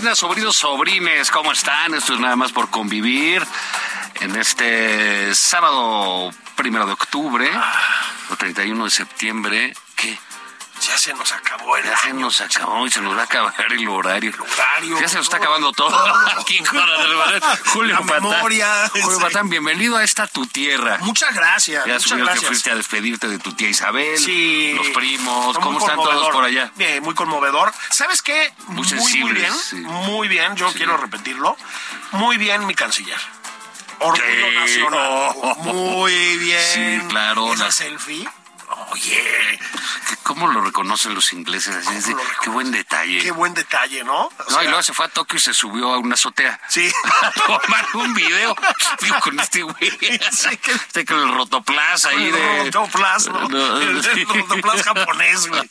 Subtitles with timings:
[0.00, 1.30] Sobrinas, sobrinos, sobrines?
[1.30, 1.92] ¿Cómo están?
[1.92, 3.46] Esto es nada más por convivir
[4.20, 7.50] en este sábado primero de octubre
[8.30, 9.74] o 31 de septiembre.
[10.80, 12.20] Ya se nos acabó el Ya se año.
[12.20, 14.32] nos acabó y se nos va a acabar el horario.
[14.40, 15.90] horario, Ya se nos está acabando todo.
[16.40, 16.64] Aquí en.
[16.64, 18.22] Julio La Patán.
[18.22, 19.22] memoria, Julio sí.
[19.22, 20.98] Patán, bienvenido a esta tu tierra.
[21.02, 21.84] Muchas gracias.
[21.84, 22.46] Ya muchas que gracias.
[22.46, 24.72] fuiste a despedirte de tu tía Isabel, Sí.
[24.74, 26.72] los primos, ¿cómo están todos por allá?
[26.76, 27.72] Bien, muy conmovedor.
[27.90, 28.52] ¿Sabes qué?
[28.68, 29.52] Muy muy, muy bien.
[29.54, 29.76] sí.
[29.76, 30.76] Muy bien, yo Sí.
[30.78, 31.56] quiero repetirlo.
[32.12, 33.18] Muy bien, mi canciller.
[34.02, 35.34] Orgullo nacional.
[35.58, 36.62] Muy bien.
[37.02, 38.26] Sí, claro, Esa la- selfie.
[38.92, 39.58] Oye,
[40.22, 41.74] ¿Cómo lo reconocen los ingleses?
[41.86, 43.18] Así lo qué buen detalle.
[43.20, 44.26] qué buen detalle, ¿no?
[44.26, 46.60] O No, sea, y luego se fue a Tokio y se subió a una azotea.
[46.68, 46.90] Sí.
[47.22, 48.54] A tomar un video.
[49.00, 49.76] Digo, con este güey.
[50.30, 52.64] Sí, que- Este con el rotoplas ahí El de.
[52.64, 53.48] rotoplas, ¿no?
[53.48, 54.24] No, El sí.
[54.24, 55.68] rotoplas japonés, güey.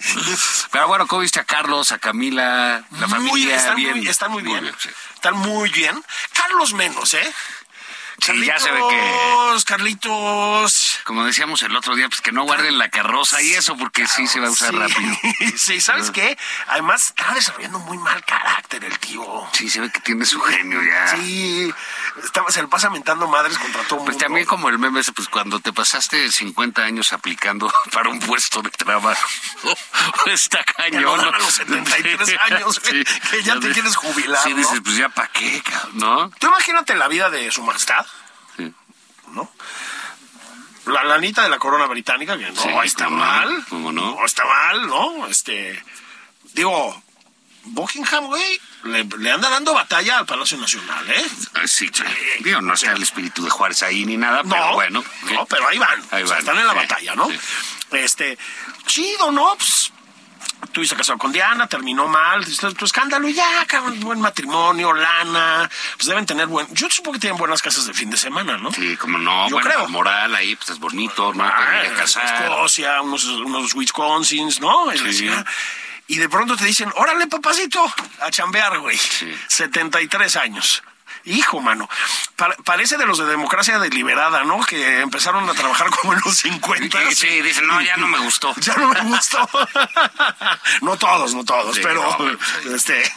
[0.71, 3.55] Pero bueno, ¿cómo viste a Carlos, a Camila, la Muy- familia?
[3.55, 3.97] están, bien.
[3.97, 4.73] Muy, están muy bien.
[4.79, 4.89] sí.
[5.15, 6.03] Están muy bien.
[6.33, 7.33] Carlos menos, ¿eh?
[8.21, 8.97] Sí, ya se ve que,
[9.65, 10.99] Carlitos, Carlitos.
[11.03, 14.27] como decíamos el otro día, pues que no guarden la carroza y eso, porque sí
[14.27, 14.77] se va a usar Sí.
[14.77, 15.17] rápido.
[15.57, 16.37] Sí, ¿sabes qué?
[16.67, 19.23] Además, está desarrollando muy mal carácter el tío.
[19.53, 21.07] Sí, se ve que tiene su genio ya.
[21.17, 21.73] Sí,
[22.23, 24.25] estaba, se le pasa mentando madres contra todo Pues mundo.
[24.25, 28.61] también como el meme ese, pues cuando te pasaste 50 años aplicando para un puesto
[28.61, 29.27] de trabajo,
[30.27, 31.19] está cañón.
[31.19, 33.03] a los 73 años, que
[33.43, 33.73] ya te ves.
[33.73, 34.57] quieres jubilar, Sí, ¿no?
[34.57, 36.29] dices, pues ya para qué, cabrón, ¿no?
[36.39, 38.05] Tú imagínate la vida de su majestad.
[39.31, 39.51] ¿No?
[40.85, 43.63] La lanita de la corona británica, que no Sí, está mal.
[43.69, 44.25] cómo no.
[44.25, 45.27] está mal, ¿no?
[45.27, 45.83] Este.
[46.53, 47.03] Digo,
[47.65, 51.25] Buckingham, güey, le, le anda dando batalla al Palacio Nacional, ¿eh?
[51.55, 52.03] Ah, Sí, sí.
[52.39, 55.03] Digo, no está el espíritu de Juárez ahí ni nada, pero no, bueno.
[55.31, 56.01] no, pero ahí van.
[56.11, 57.29] Ahí O sea, van, están en la sí, batalla, ¿no?
[57.29, 57.39] sí.
[57.91, 58.37] Este,
[58.87, 59.55] chido, ¿no?
[59.57, 59.91] Pues,
[60.71, 65.69] tuviste casado con Diana, terminó mal, tu, tu escándalo, y ya, cabrón, buen matrimonio, lana,
[65.95, 66.67] pues deben tener buen.
[66.73, 68.71] Yo supongo que tienen buenas casas de fin de semana, ¿no?
[68.71, 69.87] Sí, como no, Yo bueno, creo.
[69.89, 71.43] moral ahí, pues es bonito, ¿no?
[71.43, 72.43] Ah, a casar.
[72.43, 74.93] Escocia, unos, unos Wisconsins, ¿no?
[74.93, 75.03] Y, Sí.
[75.05, 75.45] decía-
[76.07, 77.83] y de pronto te dicen, órale, papacito,
[78.21, 78.97] a chambear, güey.
[78.97, 79.31] Sí.
[79.47, 80.81] 73 años.
[81.25, 81.89] Hijo, mano.
[82.35, 84.59] Pa- parece de los de democracia deliberada, ¿no?
[84.65, 86.99] Que empezaron a trabajar como en los 50.
[87.09, 88.53] Sí, sí, dicen, no, ya no me gustó.
[88.61, 89.47] Ya no me gustó.
[90.81, 92.69] no todos, no todos, Sí, pero no, bueno, sí.
[92.73, 93.13] este,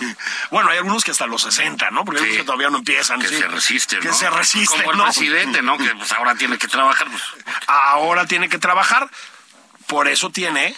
[0.51, 2.05] bueno, hay algunos que hasta los 60, ¿no?
[2.05, 2.31] Porque hay Sí.
[2.33, 3.21] unos que todavía no empiezan.
[3.21, 4.15] Que se resisten, Que ¿no?
[4.15, 5.05] se resisten, Como el ¿no?
[5.05, 5.79] presidente, ¿no?
[5.79, 7.09] Que pues ahora tiene que trabajar.
[7.09, 7.23] Pues,
[7.67, 9.09] ahora tiene que trabajar.
[9.87, 10.77] Por eso tiene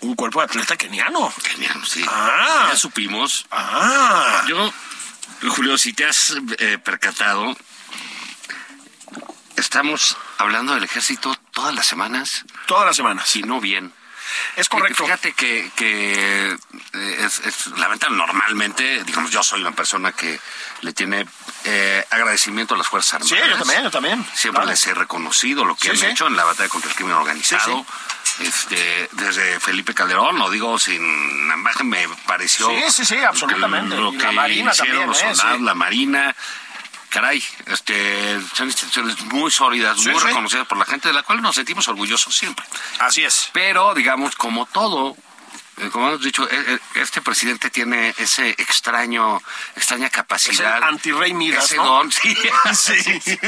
[0.00, 1.32] un cuerpo de atleta keniano.
[1.44, 2.04] genial, sí.
[2.08, 2.66] Ah.
[2.70, 3.46] Ya supimos.
[3.50, 4.72] Ah, Yo,
[5.50, 7.56] Julio, si te has eh, percatado,
[9.56, 13.34] estamos hablando del ejército todas las semanas todas las semanas.
[13.36, 13.92] y no bien.
[14.56, 15.04] Es correcto.
[15.04, 16.52] Fíjate que, que
[16.94, 18.16] eh, es, es lamentable.
[18.16, 20.40] Normalmente, digamos, yo soy una persona que
[20.80, 21.26] le tiene
[21.64, 23.28] eh, agradecimiento a las Fuerzas Armadas.
[23.44, 24.26] Sí, yo también, yo también.
[24.34, 24.70] Siempre Claro.
[24.70, 26.06] les he reconocido lo que Sí, han sí.
[26.06, 27.84] hecho en la batalla contra el crimen organizado.
[28.42, 31.00] Este, desde Felipe Calderón, lo digo sin
[31.84, 32.68] me pareció.
[32.68, 33.96] Sí, sí, sí, absolutamente.
[33.96, 35.34] Lo que la Marina hicieron también, los ¿eh?
[35.34, 35.64] soldados, Sí.
[35.64, 36.36] la Marina.
[37.10, 40.26] Caray, este, son instituciones muy sólidas, Sí, muy sí.
[40.28, 42.64] reconocidas por la gente, de la cual nos sentimos orgullosos siempre.
[43.00, 43.50] Así es.
[43.52, 45.14] Pero, digamos, como todo
[45.90, 49.40] como hemos dicho, eh, eh, este presidente tiene ese extraño,
[49.76, 50.82] extraña Es capacidad.
[50.82, 51.84] anti-rey Midas, ese ¿no?
[51.86, 52.36] don, sí,
[52.74, 53.38] Sí,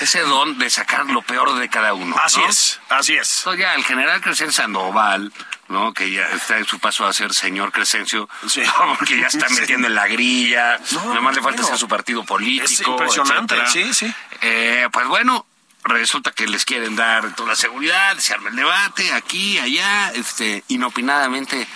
[0.00, 2.14] ese don de sacar lo peor de cada uno.
[2.22, 2.48] así ¿no?
[2.48, 3.38] es, así es.
[3.38, 5.32] Entonces ya el general Crescencio Sandoval,
[5.68, 5.92] ¿no?
[5.92, 8.28] Que ya está en su paso a ser señor Crescencio,
[8.98, 12.24] porque ya está metiendo en la grilla, No, nada más le falta ser su partido
[12.24, 12.64] político.
[12.64, 13.70] Es impresionante, etcétera.
[13.94, 14.14] sí, sí.
[14.42, 15.46] Eh, pues bueno,
[15.84, 20.64] resulta que les quieren dar toda la seguridad, se arma el debate, aquí, allá, este,
[20.68, 21.66] inopinadamente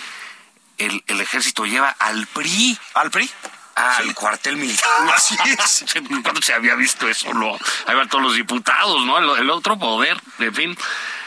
[0.77, 3.29] el, el ejército lleva al PRI ¿Al PRI?
[3.75, 4.13] al Sí.
[4.13, 4.89] cuartel militar.
[5.15, 5.85] Así es.
[6.23, 7.31] ¿Cuándo se había visto eso?
[7.33, 7.53] Lo,
[7.85, 9.17] ahí van todos los diputados, ¿no?
[9.19, 10.77] El, el otro poder, en fin.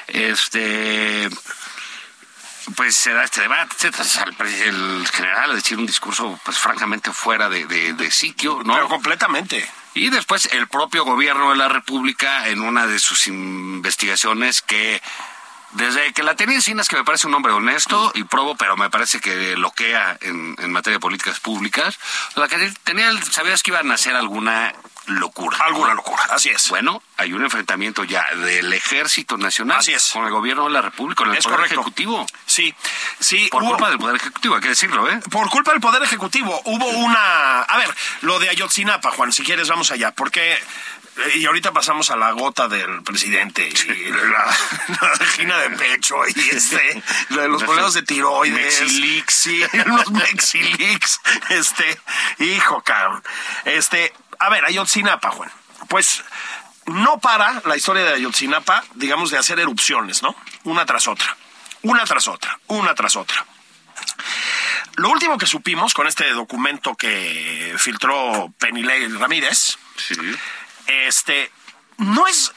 [0.09, 1.29] Este.
[2.77, 3.75] Pues se da este debate,
[4.65, 8.75] el general a decir un discurso, pues francamente fuera de, de- de sitio, ¿no?
[8.75, 9.69] Pero completamente.
[9.95, 15.03] Y después el propio gobierno de la República, en una de sus investigaciones, que
[15.73, 18.91] desde que la tenía Encinas, que me parece un hombre honesto y probo, pero me
[18.91, 21.99] parece que loquea en, en materia de políticas públicas,
[22.35, 24.75] la que tenía, sabías que iban a hacer alguna
[25.11, 25.59] locura.
[25.65, 26.69] Alguna locura, así es.
[26.69, 30.11] Bueno, hay un enfrentamiento ya del Ejército Nacional Así es.
[30.13, 31.81] con el gobierno de la República, con el Es Poder correcto.
[31.81, 32.27] Ejecutivo.
[32.47, 32.75] Sí,
[33.19, 33.49] sí.
[33.51, 35.21] Por hubo- culpa del Poder Ejecutivo, hay que decirlo, ¿eh?
[35.31, 37.63] por culpa del Poder Ejecutivo hubo una...
[37.63, 40.55] A ver, lo de Ayotzinapa, Juan, si quieres vamos allá, porque...
[40.55, 40.61] eh,
[41.37, 44.47] Y ahorita pasamos a la gota del presidente y la,
[45.01, 48.81] la angina de pecho y este, lo de los problemas de tiroides.
[48.81, 49.35] Mexilix.
[49.35, 51.21] Sí, los Mexilix.
[51.51, 52.01] Este,
[52.39, 53.23] hijo, cabrón.
[53.65, 55.51] Este, a ver, Ayotzinapa, Juan.
[55.89, 56.23] Pues
[56.87, 60.35] no para la historia de Ayotzinapa, digamos, de hacer erupciones, ¿no?
[60.65, 61.37] Una tras otra.
[61.83, 62.59] Una tras otra.
[62.67, 63.47] Una tras otra.
[64.97, 70.15] Lo último que supimos con este documento que filtró Penilei Ramírez, Sí.
[70.87, 71.51] este,
[71.99, 72.53] no es,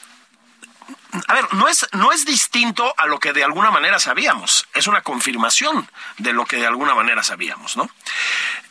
[1.28, 4.68] a ver, no es, no es distinto a lo que de alguna manera sabíamos.
[4.74, 7.90] Es una confirmación de lo que de alguna manera sabíamos, ¿no?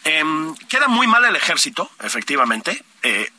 [0.05, 2.85] Em, queda muy mal el ejército, efectivamente.
[3.03, 3.31] Eh,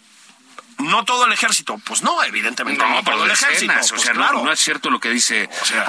[0.80, 3.74] no todo el ejército, pues no, evidentemente no, No, todo el ejército.
[3.74, 4.44] O pues sea, no- claro.
[4.44, 5.86] no, es cierto lo que dice O sea-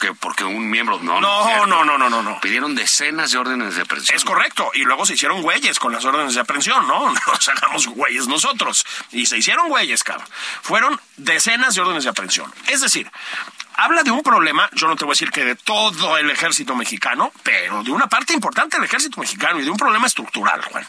[0.00, 0.98] que porque un miembro.
[1.00, 2.40] No, no, no, no, no, no.
[2.40, 4.16] Pidieron decenas de órdenes de aprehensión.
[4.16, 4.70] Es correcto.
[4.74, 7.12] Y luego se hicieron güeyes con las órdenes de aprehensión, ¿no?
[7.26, 8.84] Nos hagamos güeyes nosotros.
[9.12, 10.28] Y se hicieron güeyes, cabrón.
[10.62, 12.52] Fueron decenas de órdenes de aprehensión.
[12.68, 13.10] Es decir,
[13.76, 16.74] habla de un problema, yo no te voy a decir que de todo el ejército
[16.74, 20.86] mexicano, pero de una parte importante del ejército mexicano y de un problema estructural, Juan.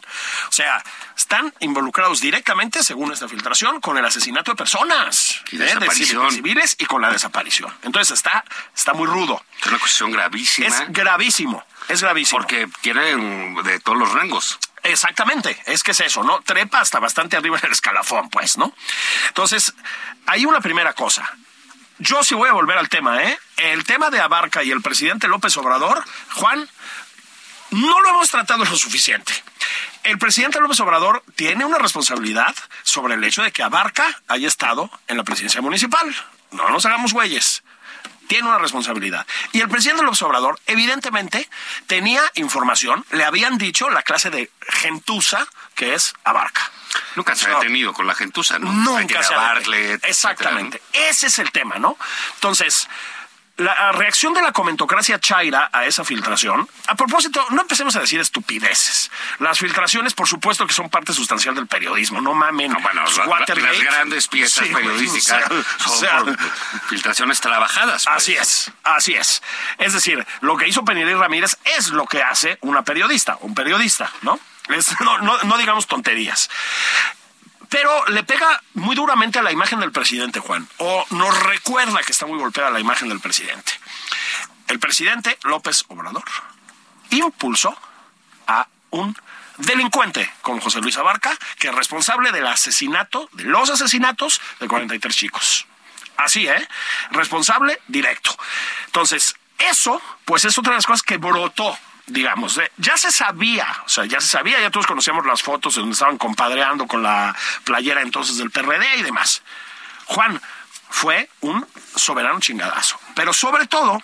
[0.49, 0.83] O sea,
[1.15, 5.75] están involucrados directamente, según esta filtración, con el asesinato de personas, Y ¿eh?
[5.79, 5.89] de
[6.31, 7.73] civiles y con la desaparición.
[7.83, 8.43] Entonces está,
[8.75, 9.43] está muy rudo.
[9.61, 10.67] Es una cuestión gravísima.
[10.67, 11.63] Es gravísimo.
[11.87, 12.39] Es gravísimo.
[12.39, 14.59] porque tienen de todos los rangos.
[14.83, 16.41] Exactamente, es que es eso, ¿no?
[16.41, 18.73] Trepa hasta bastante arriba en el escalafón, pues, ¿no?
[19.27, 19.73] Entonces,
[20.25, 21.29] hay una primera cosa.
[21.99, 23.39] Yo sí voy a volver al tema, ¿eh?
[23.57, 26.03] El tema de Abarca y el presidente López Obrador,
[26.35, 26.69] Juan,
[27.71, 29.33] no lo hemos tratado lo suficiente.
[30.03, 34.91] El presidente López Obrador tiene una responsabilidad sobre el hecho de que Abarca haya estado
[35.07, 36.15] en la presidencia municipal.
[36.51, 37.63] No nos hagamos güeyes.
[38.27, 39.25] Tiene una responsabilidad.
[39.51, 41.49] Y el presidente López Obrador, evidentemente,
[41.87, 46.71] tenía información, le habían dicho la clase de gentuza que es Abarca.
[47.15, 48.67] Nunca se ha detenido con la gentuza, ¿no?
[48.97, 50.81] Hay que Nunca se ha etcétera, Exactamente.
[50.93, 51.97] Ese es el tema, ¿no?
[52.35, 52.87] Entonces,
[53.57, 58.19] la reacción de la comentocracia chaira a esa filtración, a propósito, no empecemos a decir
[58.19, 59.09] estupideces.
[59.39, 62.71] Las filtraciones, por supuesto que son parte sustancial del periodismo, no mamen.
[62.71, 62.79] ¿no?
[62.81, 66.37] Bueno, Pues, la- las grandes piezas Sí, periodísticas o sea, son o sea, por
[66.87, 68.03] filtraciones trabajadas.
[68.05, 68.15] pues.
[68.15, 69.41] Así es, así es.
[69.79, 74.11] Es decir, lo que hizo Penilei Ramírez es lo que hace una periodista, un periodista,
[74.21, 74.39] ¿no?
[74.69, 76.49] No digamos tonterías.
[77.69, 80.67] Pero le pega muy duramente a la imagen del presidente, Juan.
[80.77, 83.73] O nos recuerda que está muy golpeada la imagen del presidente.
[84.67, 86.23] El presidente López Obrador
[87.09, 87.77] impulsó
[88.47, 89.15] a un
[89.57, 95.15] delincuente como José Luis Abarca, que es responsable del asesinato, de los asesinatos de 43
[95.15, 95.65] chicos.
[96.15, 96.67] Así, ¿eh?
[97.11, 98.35] Responsable directo.
[98.87, 102.57] Entonces, eso, pues es otra de las cosas que brotó, digamos.
[102.57, 102.71] ¿eh?
[102.77, 106.17] Ya se sabía, o sea, ya se sabía, ya todos conocíamos las fotos donde estaban
[106.17, 109.43] compadreando con la playera entonces del PRD y demás.
[110.05, 110.41] Juan
[110.89, 112.99] fue un soberano chingadazo.
[113.15, 114.01] Pero sobre todo,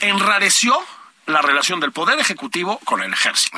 [0.00, 0.78] enrareció
[1.26, 3.56] la relación del Poder Ejecutivo con el Ejército.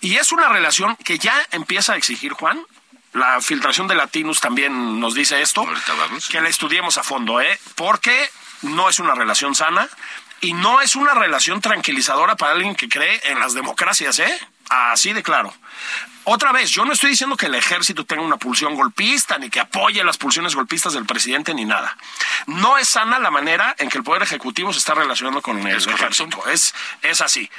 [0.00, 2.62] Y es una relación que ya empieza a exigir, Juan.
[3.12, 5.66] La filtración de Latinus también nos dice esto.
[6.30, 7.58] Que la estudiemos a fondo, ¿eh?
[7.74, 8.30] Porque
[8.62, 9.88] no es una relación sana
[10.40, 14.40] y no es una relación tranquilizadora para alguien que cree en las democracias, ¿eh?
[14.68, 15.52] Así de claro.
[16.24, 19.58] Otra vez, yo no estoy diciendo que el ejército tenga una pulsión golpista, ni que
[19.58, 21.96] apoye las pulsiones golpistas del presidente, ni nada.
[22.46, 25.76] No es sana la manera en que el Poder Ejecutivo se está relacionando con el
[25.76, 26.46] Es ejército.
[26.48, 27.50] Es, es así.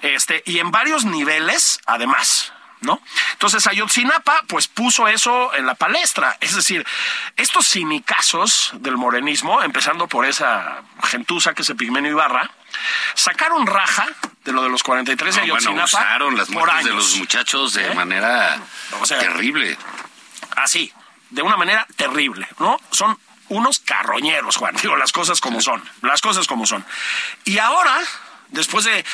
[0.00, 2.53] Este, y en varios niveles, además.
[2.84, 3.00] ¿No?
[3.32, 6.86] Entonces Ayotzinapa pues puso eso en la palestra, es decir,
[7.36, 12.50] estos cinicazos del morenismo, empezando por esa gentuza que es Epigmenio Ibarra,
[13.14, 14.06] sacaron raja
[14.44, 17.72] de lo de los 43 de No, bueno, Ayotzinapa usaron las por de los muchachos
[17.72, 17.94] de ¿Eh?
[17.94, 18.60] manera
[19.00, 19.78] O sea, terrible.
[20.56, 20.92] así,
[21.30, 22.78] de una manera terrible, ¿no?
[22.90, 26.84] Son unos carroñeros, Juan, digo las cosas como son, las cosas como son.
[27.44, 27.98] Y ahora,
[28.48, 29.04] después de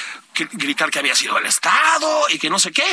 [0.52, 2.86] gritar que había sido el Estado y que no sé qué,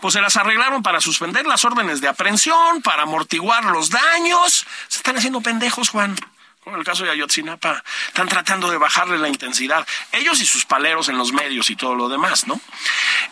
[0.00, 4.66] pues se las arreglaron para suspender las órdenes de aprehensión, para amortiguar los daños.
[4.88, 6.16] Se están haciendo pendejos, Juan.
[6.64, 9.84] Como el caso de Ayotzinapa, están tratando de bajarle la intensidad.
[10.12, 12.60] Ellos y sus paleros en los medios y todo lo demás, ¿no?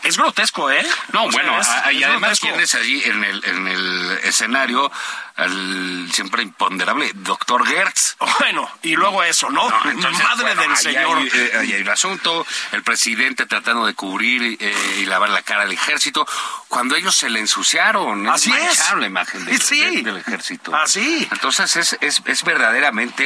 [0.03, 0.85] Es grotesco, ¿eh?
[1.13, 2.47] No, O sea, bueno, es- a- y es además grotesco.
[2.49, 4.91] tienes allí en el, en el escenario
[5.37, 8.17] al siempre imponderable doctor Gertz.
[8.41, 9.69] Bueno, y luego eso, ¿no?
[9.71, 11.19] No, entonces, Madre bueno, del ahí Señor.
[11.19, 15.43] Hay, eh, ahí hay el asunto, el presidente tratando de cubrir eh, y lavar la
[15.43, 16.27] cara al ejército,
[16.69, 18.29] cuando ellos se le ensuciaron.
[18.29, 18.93] Así es.
[18.97, 19.81] la imagen del, Sí.
[19.81, 20.75] del- del ejército.
[20.75, 21.29] Así.
[21.31, 23.20] Entonces es, es, es verdaderamente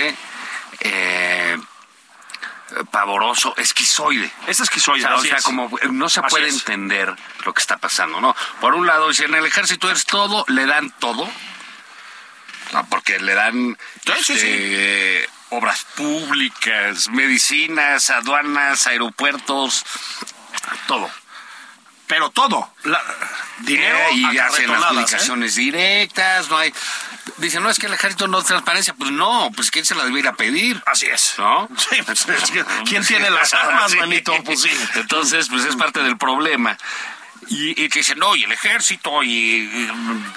[0.80, 1.58] eh,
[2.90, 4.30] pavoroso, esquizoide.
[4.46, 5.44] Es O esquizoide, sea, o sea, es.
[5.44, 6.54] como eh, no se Así puede es.
[6.54, 8.34] entender lo que está pasando, ¿no?
[8.60, 11.28] Por un lado, si en el ejército es todo, le dan todo.
[12.72, 19.84] No, porque le dan Sí, sí, este, obras públicas, medicinas, aduanas, aeropuertos,
[20.88, 21.08] todo.
[22.06, 22.70] Pero todo.
[22.84, 23.02] La,
[23.60, 24.74] dinero Eh, y hacen ¿eh?
[24.74, 26.74] adjudicaciones directas, no hay...
[27.38, 28.94] Dicen, no, es que el ejército no es transparencia.
[28.94, 30.82] Pues no, pues ¿quién se la debe ir a pedir?
[30.86, 31.34] Así es.
[31.38, 31.68] ¿No?
[31.78, 34.32] Sí, pues, es que, ¿quién tiene las armas, manito?
[34.44, 34.70] Pues sí.
[34.94, 36.76] Entonces, pues es parte del problema.
[37.48, 40.32] Y, y que dicen, no, y el ejército, y, y, mm,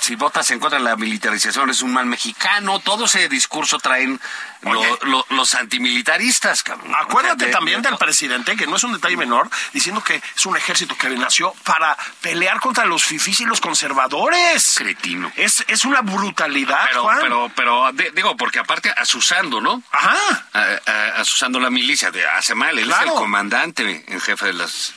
[0.00, 4.20] si votas en contra de la militarización es un mal mexicano, todo ese discurso traen
[4.62, 4.98] lo- Oye.
[5.02, 6.92] lo- los antimilitaristas, cabrón.
[6.94, 10.46] Acuérdate de- también de- del presidente, que no es un detalle menor, diciendo que es
[10.46, 14.74] un ejército que nació para pelear contra los fifís y los conservadores.
[14.76, 15.32] Cretino.
[15.36, 17.18] Es, es una brutalidad, Pero, Juan.
[17.20, 19.82] pero, pero, de- digo, porque aparte asusando, ¿no?
[19.92, 20.46] Ajá.
[20.52, 24.52] a- a- asusando la milicia, de, hace mal, él es el comandante en jefe de
[24.54, 24.92] las...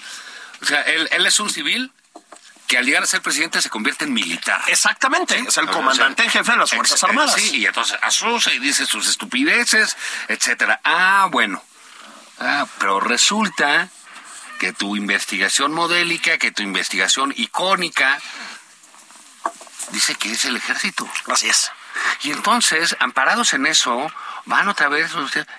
[0.63, 1.91] O sea, él, él es un civil
[2.67, 4.62] que al llegar a ser presidente se convierte en militar.
[4.67, 5.36] Exactamente.
[5.36, 7.36] Es el O sea, comandante en jefe de las Fuerzas ex- Armadas.
[7.36, 9.96] Sí, y entonces asusa y dice sus estupideces,
[10.29, 10.79] etcétera.
[10.84, 11.62] Ah, bueno.
[12.39, 13.89] Ah, pero resulta
[14.60, 18.20] que tu investigación modélica, que tu investigación icónica,
[19.91, 21.08] dice que es el ejército.
[21.27, 21.72] Así es.
[22.24, 24.12] Y entonces, amparados en eso,
[24.46, 25.12] van otra vez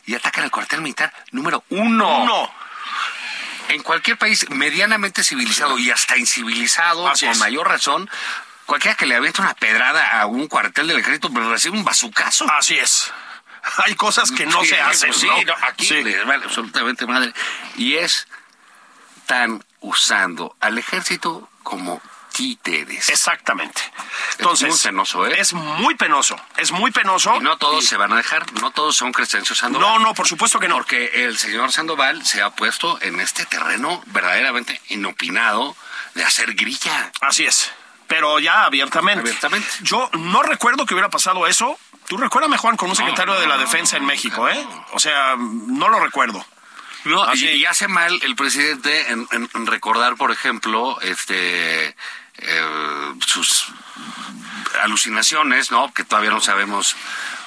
[0.07, 2.23] y atacan el cuartel militar número uno.
[2.23, 2.55] Uno.
[3.69, 7.39] En cualquier país medianamente civilizado y hasta incivilizado, Así con es.
[7.39, 8.09] mayor razón,
[8.67, 12.51] cualquiera que le avienta una pedrada a un cuartel del ejército pues, recibe un bazucazo.
[12.53, 13.13] Así es.
[13.85, 15.11] Hay cosas que no Sí, se hacen.
[15.11, 16.03] pues no, aquí Sí.
[16.03, 17.33] les vale absolutamente madre.
[17.77, 18.29] Y es
[19.27, 22.01] tan usando al ejército como
[23.09, 23.81] Exactamente.
[24.39, 25.35] Entonces, muy penoso, ¿eh?
[25.39, 26.37] Es muy penoso.
[26.57, 27.37] Es muy penoso.
[27.37, 29.89] Y no todos Y- se van a dejar, no todos son Crescencio Sandoval.
[29.89, 30.75] No, no, por supuesto que no.
[30.77, 35.77] Porque el señor Sandoval se ha puesto en este terreno verdaderamente inopinado
[36.15, 37.13] de hacer grilla.
[37.21, 37.71] Así es.
[38.07, 39.21] Pero ya abiertamente.
[39.21, 39.69] Abiertamente.
[39.81, 41.79] Yo no recuerdo que hubiera pasado eso.
[42.09, 44.67] Tú recuérdame, Juan, con un secretario no, de la defensa en México, ¿eh?
[44.93, 46.45] O sea, no lo recuerdo.
[47.05, 51.95] No, y, y hace mal el presidente en, en- en recordar, por ejemplo, este
[52.39, 53.67] eh, sus
[54.83, 55.93] alucinaciones, ¿no?
[55.93, 56.97] Que todavía no sabemos,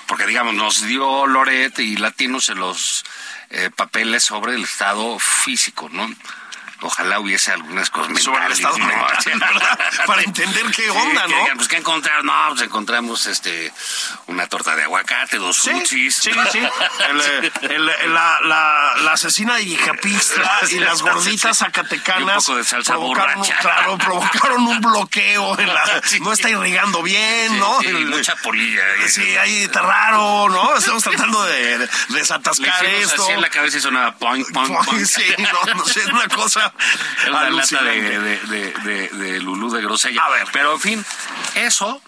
[0.08, 3.04] porque digamos, nos dio Loret y Latinos en los
[3.50, 6.10] eh, papeles sobre el estado físico, ¿no?
[6.82, 8.86] Ojalá hubiese algunas cosas Sobre el estado ¿no?
[8.86, 9.80] mental, ¿verdad?
[10.06, 11.40] Para entender qué onda, que ¿no?
[11.42, 12.24] digan, pues, ¿qué encontrar?
[12.24, 13.74] No, pues encontramos este
[14.28, 16.30] una torta de aguacate, dos Sí, sí, sí.
[16.30, 17.22] El,
[17.72, 22.20] el- el- la, la, la asesina de Yijapistla y las gorditas zacatecanas.
[22.20, 23.58] Y un poco de salsa provocaron, borracha.
[23.60, 25.60] Claro, provocaron un bloqueo.
[25.60, 26.20] En la, Sí.
[26.20, 27.80] No está irrigando bien, ¿no?
[27.82, 28.84] Sí, El- mucha polilla.
[29.08, 30.76] Sí, ahí está raro, ¿no?
[30.78, 33.24] Estamos tratando de de Le desatascar hicimos esto.
[33.24, 35.06] así en la cabeza y sonaba poing, poing, poing.
[35.06, 36.67] Sí, no, no sé, una cosa
[37.24, 40.24] Era una lata de, de, de, de, Lulú de grosella.
[40.26, 40.48] A ver.
[40.52, 41.06] Pero en fin,
[41.56, 42.02] eso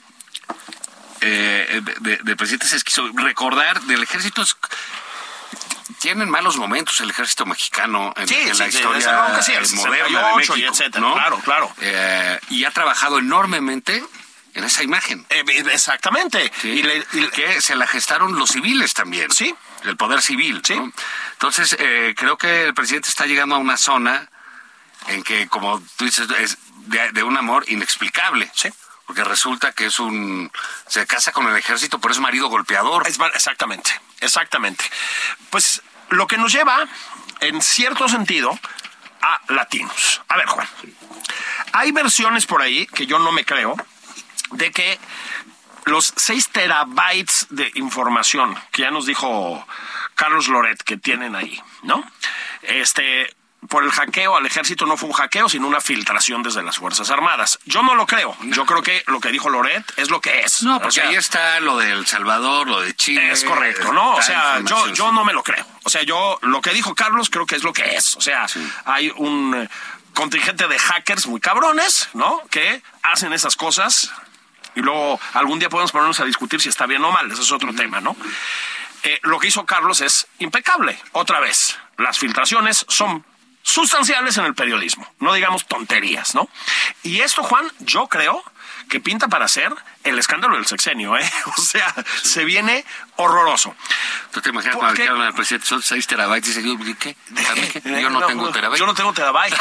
[1.21, 4.55] eh, de, de, de presidentes es quiso recordar del ejército es-
[5.99, 9.67] tienen malos momentos el ejército mexicano en, Sí, en sí, la historia sí, el eh,
[9.75, 11.13] moderna de 68 y México, etcétera, ¿no?
[11.13, 11.75] claro, claro.
[11.81, 14.01] Eh, y ha trabajado enormemente
[14.53, 15.25] en esa imagen.
[15.29, 16.51] Eh, exactamente.
[16.61, 16.69] ¿sí?
[16.69, 19.29] Y le- y le- que se la gestaron los civiles también.
[19.31, 19.53] Sí.
[19.83, 20.61] El poder civil.
[20.63, 20.75] Sí.
[20.75, 20.91] ¿no?
[21.33, 24.29] Entonces, eh, creo que el presidente está llegando a una zona
[25.09, 28.49] en que, como tú dices, es de, de un amor inexplicable.
[28.53, 28.69] Sí.
[29.05, 30.51] Porque resulta que es un...
[30.87, 33.07] Se casa con el ejército, pero es marido golpeador.
[33.07, 33.89] Es exactamente,
[34.19, 34.85] exactamente.
[35.49, 36.87] Pues lo que nos lleva,
[37.39, 38.57] en cierto sentido,
[39.21, 40.21] a latinos.
[40.27, 40.67] A ver, Juan.
[41.73, 43.75] Hay versiones por ahí que yo no me creo
[44.51, 44.99] de que
[45.85, 49.65] los 6 terabytes de información que ya nos dijo
[50.15, 52.03] Carlos Loret que tienen ahí, ¿no?
[52.61, 53.35] Este,
[53.69, 57.09] por el hackeo al ejército no fue un hackeo, sino una filtración desde las Fuerzas
[57.11, 57.59] Armadas.
[57.65, 58.35] Yo no lo creo.
[58.41, 60.63] Yo creo que lo que dijo Loret es lo que es.
[60.63, 63.31] No, O porque sea, ahí está lo de El Salvador, lo de Chile.
[63.31, 64.15] es correcto, ¿no?
[64.15, 65.65] O sea, yo, yo no me lo creo.
[65.83, 68.15] O sea, yo lo que dijo Carlos creo que es lo que es.
[68.15, 68.47] O sea,
[68.85, 69.69] hay un eh,
[70.15, 72.41] contingente de hackers muy cabrones, ¿no?
[72.49, 74.11] Que hacen esas cosas
[74.75, 77.31] y luego algún día podemos ponernos a discutir si está bien o mal.
[77.31, 78.15] Ese es otro tema, ¿no?
[79.03, 80.99] Eh, lo que hizo Carlos es impecable.
[81.13, 83.25] Otra vez, las filtraciones son
[83.69, 86.49] sustanciales en el periodismo, no digamos tonterías, ¿no?
[87.03, 88.43] Y esto, Juan, yo creo
[88.89, 91.31] que pinta para ser el escándalo del sexenio, ¿eh?
[91.57, 91.93] O sea,
[92.23, 92.83] se viene
[93.17, 93.75] horroroso.
[94.31, 97.15] ¿Tú te imaginas ¿Por cuando dijeron al presidente son 6 terabytes y dice, yo, ¿qué?
[98.01, 98.79] Yo no, tengo terabytes.
[98.79, 99.53] Yo no tengo terabyte.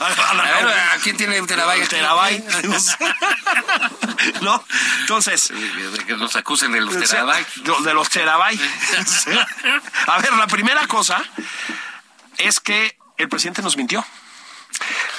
[0.00, 1.88] A- la- A ver, ¿a quién tiene un terabyte?
[1.88, 2.44] terabyte.
[4.40, 4.64] ¿No?
[5.00, 7.62] Entonces, De que nos acusen de los terabytes.
[7.84, 9.26] de los terabytes.
[10.06, 11.22] A ver, la primera cosa
[12.38, 14.04] es que el presidente nos mintió.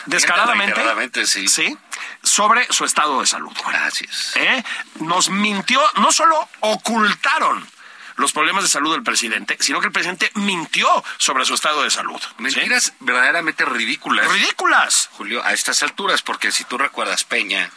[0.05, 1.25] Descaradamente.
[1.27, 1.47] Sí.
[1.47, 1.77] Sí.
[2.21, 3.51] Sobre su estado de salud.
[3.67, 4.33] Gracias.
[4.35, 4.63] ¿eh?
[4.99, 7.67] Nos mintió, no solo ocultaron
[8.15, 11.89] los problemas de salud del presidente, sino que el presidente mintió sobre su estado de
[11.89, 12.21] salud.
[12.21, 12.27] ¿sí?
[12.37, 14.31] Mentiras verdaderamente ridículas.
[14.31, 15.09] Ridículas.
[15.13, 17.69] Julio, a estas alturas, porque si tú recuerdas Peña,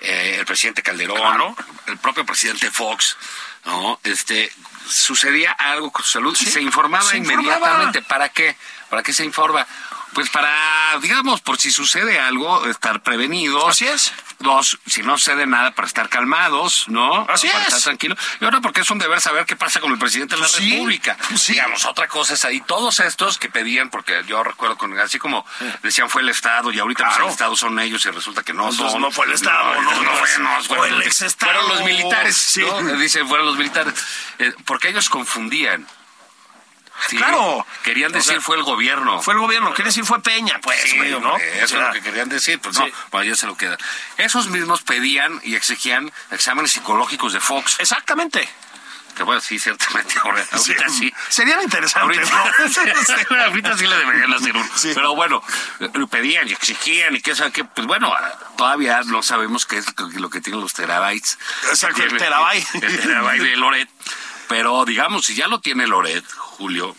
[0.00, 1.56] eh, el presidente Calderón, Claro.
[1.86, 3.16] el propio presidente Fox,
[3.64, 3.98] ¿no?
[4.02, 4.52] Este,
[4.88, 7.42] sucedía algo con su salud y Sí, se informaba se informaba.
[7.56, 8.02] inmediatamente.
[8.02, 8.56] ¿Para qué?
[8.90, 9.66] ¿Para qué se informa?
[10.16, 13.68] Pues para, digamos, por si sucede algo, estar prevenidos.
[13.68, 14.14] Así es.
[14.38, 17.26] Dos, si no sucede nada, para estar calmados, ¿no?
[17.28, 17.66] Así para es.
[17.68, 18.16] estar tranquilo.
[18.40, 20.70] Y ahora, porque es un deber saber qué pasa con el presidente de la Sí,
[20.70, 21.18] República.
[21.36, 21.52] sí.
[21.52, 25.44] Digamos, otra cosa es ahí, todos estos que pedían, porque yo recuerdo con, así como
[25.82, 27.26] decían fue el Estado y ahorita pues, Claro.
[27.26, 28.98] el Estado son ellos y resulta que no son.
[29.02, 31.52] no fue el Estado, no, no, no, fue, no, fue fueron el los- exestado.
[31.60, 32.62] Fueron los militares, Sí.
[32.62, 32.80] ¿no?
[32.96, 33.92] Dicen, fueron los militares.
[34.38, 35.86] Eh, porque ellos confundían.
[37.08, 37.66] Sí, Claro.
[37.82, 39.22] Querían O decir sea, fue el gobierno.
[39.22, 41.36] Fue el gobierno, quiere decir fue Peña, pues, Sí, güey, ¿no?
[41.36, 43.76] eso es lo que querían decir, pues no, bueno, ya se lo queda.
[44.16, 47.76] Esos mismos pedían y exigían exámenes psicológicos de Fox.
[47.78, 48.48] Exactamente.
[49.16, 51.10] Que bueno, sí, ciertamente, ahora, ahorita sí.
[51.30, 52.52] Serían interesantes, Ahorita,
[53.30, 53.40] ¿no?
[53.44, 54.68] ahorita sí le deberían hacer uno.
[54.94, 55.42] Pero bueno,
[55.94, 57.64] lo pedían y exigían y qué sabe qué.
[57.64, 58.14] Pues bueno,
[58.58, 61.38] todavía no sabemos qué es lo que tienen los terabytes.
[61.70, 62.74] Exacto, el terabyte.
[62.74, 63.88] El terabyte de Loret.
[64.48, 66.94] Pero digamos, si ya lo tiene Loret, Julio,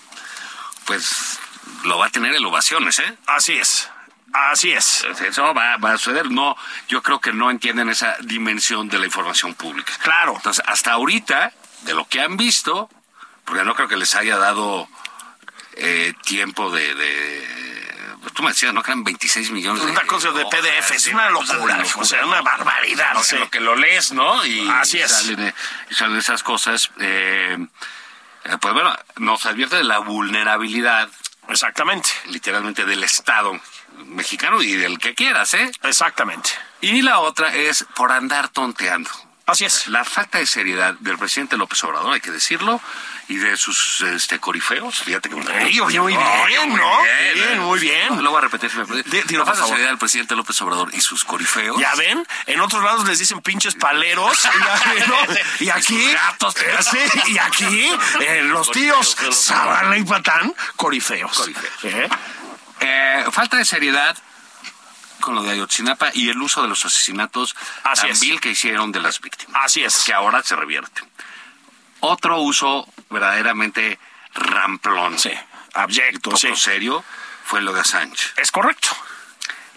[0.86, 1.40] pues
[1.84, 3.18] lo va a tener en ovaciones, ¿eh?
[3.28, 3.90] Así es.
[4.34, 5.04] Así es.
[5.26, 6.30] Eso va, va a suceder.
[6.30, 6.56] No,
[6.90, 9.94] yo creo que no entienden esa dimensión de la información pública.
[10.02, 10.34] Claro.
[10.36, 12.90] Entonces, hasta ahorita, de lo que han visto,
[13.46, 14.88] porque no creo que les haya dado
[15.74, 17.77] eh, tiempo de, de-
[18.34, 18.84] Tú me decías, ¿no?
[18.84, 22.06] Que eran 26 millones de Una cosa de hojas, PDF, es una de locura, o
[22.06, 23.14] sea, una barbaridad.
[23.14, 23.38] No, sí.
[23.38, 24.46] lo que lo lees, ¿no?
[24.46, 25.12] Y Así es.
[25.12, 25.54] Salen,
[25.90, 26.92] y salen esas cosas.
[27.00, 27.58] eh,
[28.46, 31.10] eh, pues bueno, nos advierte de la vulnerabilidad,
[31.50, 32.10] Exactamente.
[32.28, 33.60] literalmente, del Estado
[34.06, 35.72] mexicano y del que quieras, ¿eh?
[35.84, 36.52] Exactamente.
[36.82, 39.10] Y la otra es por andar tonteando.
[39.46, 39.88] Así es.
[39.88, 42.80] La falta de seriedad del presidente López Obrador, hay que decirlo,
[43.30, 45.00] y de sus este, corifeos.
[45.00, 47.02] Fíjate que Ey, oye, muy bien, ¿no?
[47.34, 48.24] Bien, muy bien.
[48.24, 48.70] Lo voy a repetir.
[48.70, 51.80] si me La del presidente López Obrador y sus corifeos.
[51.80, 54.48] Ya ven, en otros lados les dicen pinches paleros.
[55.60, 56.56] Y aquí, gatos.
[56.58, 59.16] eh, sí, y aquí, eh, los tíos.
[59.32, 61.38] Zavala y Patán, corifeos.
[61.38, 62.10] Corifeos.
[62.80, 63.26] ¿Eh?
[63.32, 64.18] Falta de seriedad
[65.20, 68.92] con lo de Ayotzinapa y el uso de los asesinatos Así tan vil que hicieron
[68.92, 69.62] de las víctimas.
[69.66, 70.04] Así es.
[70.06, 71.02] Que ahora se revierte.
[72.00, 74.00] Otro uso verdaderamente
[74.34, 75.18] ramplón.
[75.20, 75.32] Sí,
[75.74, 76.56] abyecto, poco sí.
[76.56, 77.04] serio
[77.46, 78.32] fue lo de Assange.
[78.38, 78.90] Es correcto.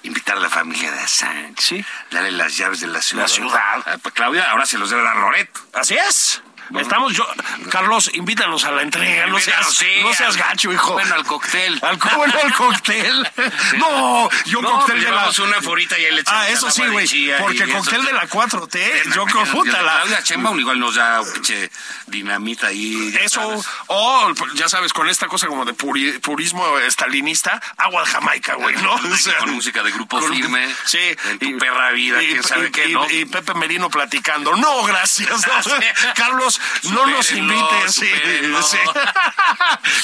[0.03, 1.61] Invitar a la familia de Assange.
[1.61, 1.85] Sí.
[2.11, 3.29] Darle las llaves de la ciudad.
[3.29, 3.83] ciudad.
[3.87, 5.51] Ah, pues, Claudia, ahora se los debe dar Loret.
[5.75, 6.43] Así es.
[6.79, 7.27] Estamos yo,
[7.71, 10.93] Carlos, invítanos a la entrega, no seas, sí, no seas gacho, hijo.
[10.93, 11.79] Bueno, al cóctel.
[11.83, 13.29] Al, bueno, al cóctel.
[13.79, 15.49] No, yo No, cóctel pues de la...
[15.49, 17.73] una forita y le Ah, eso sí, güey, y porque eso.
[17.79, 19.93] cóctel de la 4T, yo con puta la...
[20.01, 21.71] Claudia Sheinbaum igual nos da pinche
[22.07, 23.15] dinamita ahí.
[23.21, 28.55] Eso, o ya sabes, con esta cosa como de puri- purismo estalinista, agua de Jamaica,
[28.55, 28.95] güey, ¿no?
[28.95, 30.73] O sea, con música de grupo con- firme.
[30.85, 30.99] Sí.
[31.31, 33.11] En tu perra vida, quién sabe y- qué, y- ¿no?
[33.11, 34.55] y Pepe Merino platicando.
[34.57, 35.31] No, gracias.
[35.47, 35.63] ¿no?
[35.63, 35.71] Sí.
[36.15, 36.60] Carlos,
[36.91, 37.95] no nos invites.
[37.95, 38.07] sí,
[38.63, 38.79] sí.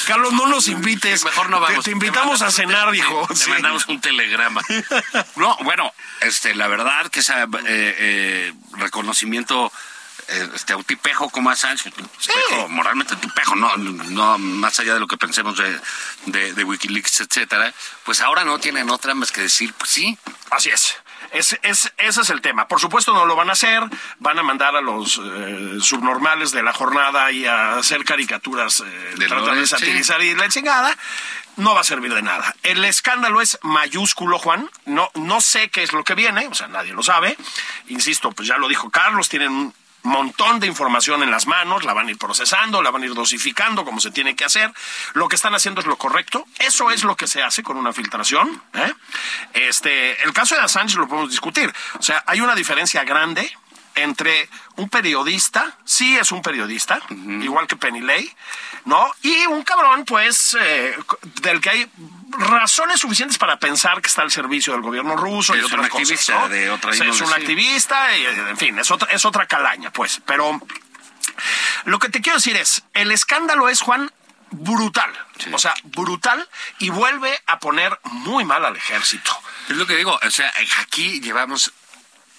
[0.07, 1.23] Carlos, no nos invites.
[1.23, 1.77] Mejor no vamos.
[1.79, 3.25] Te, te invitamos a cenar, hijo.
[3.27, 3.49] Te Sí.
[3.49, 4.61] mandamos un telegrama.
[5.35, 7.33] No, bueno, este, la verdad que ese
[8.73, 9.71] reconocimiento
[10.29, 14.93] eh, este, un tipejo como a Sánchez, tipejo, moralmente un tipejo, no, no más allá
[14.95, 15.79] de lo que pensemos de,
[16.25, 20.17] de, de Wikileaks, etcétera, pues ahora no tienen otra más que decir, pues sí,
[20.49, 20.95] Así es.
[21.31, 22.67] Es, es, ese es el tema.
[22.67, 23.83] Por supuesto no lo van a hacer,
[24.19, 29.13] van a mandar a los eh, subnormales de la jornada y a hacer caricaturas, eh,
[29.17, 29.67] De tratar de sí.
[29.67, 30.95] satirizar y la chingada.
[31.57, 32.55] No va a servir de nada.
[32.61, 34.69] El escándalo es mayúsculo, Juan.
[34.85, 37.35] No, no sé qué es lo que viene, o sea, nadie lo sabe.
[37.87, 39.73] Insisto, pues ya lo dijo Carlos, tienen un
[40.07, 43.13] montón de información en las manos, la van a ir procesando, la van a ir
[43.13, 44.71] dosificando como se tiene que hacer.
[45.13, 46.45] Lo que están haciendo es lo correcto.
[46.59, 48.61] Eso es lo que se hace con una filtración.
[48.73, 48.93] ¿eh?
[49.53, 51.73] Este, el caso de Assange lo podemos discutir.
[51.99, 53.51] O sea, hay una diferencia grande
[53.97, 56.99] entre un periodista, sí es un periodista,
[57.41, 58.31] igual que Penny Lay,
[58.85, 59.11] ¿no?
[59.21, 60.95] Y un cabrón, pues, eh,
[61.41, 61.91] del que hay
[62.29, 65.53] razones suficientes para pensar que está al servicio del gobierno ruso.
[65.53, 66.49] Es y otras cosas, activista ¿no?
[66.49, 67.41] de otra Sí, Es índole, un sí.
[67.41, 70.21] activista, y, en fin, es otra, es otra calaña, pues.
[70.25, 70.59] Pero
[71.85, 74.11] lo que te quiero decir es, el escándalo es, Juan,
[74.51, 75.11] brutal.
[75.39, 75.49] Sí.
[75.53, 76.47] O sea, brutal
[76.79, 79.31] y vuelve a poner muy mal al ejército.
[79.69, 81.73] Es lo que digo, o sea, aquí llevamos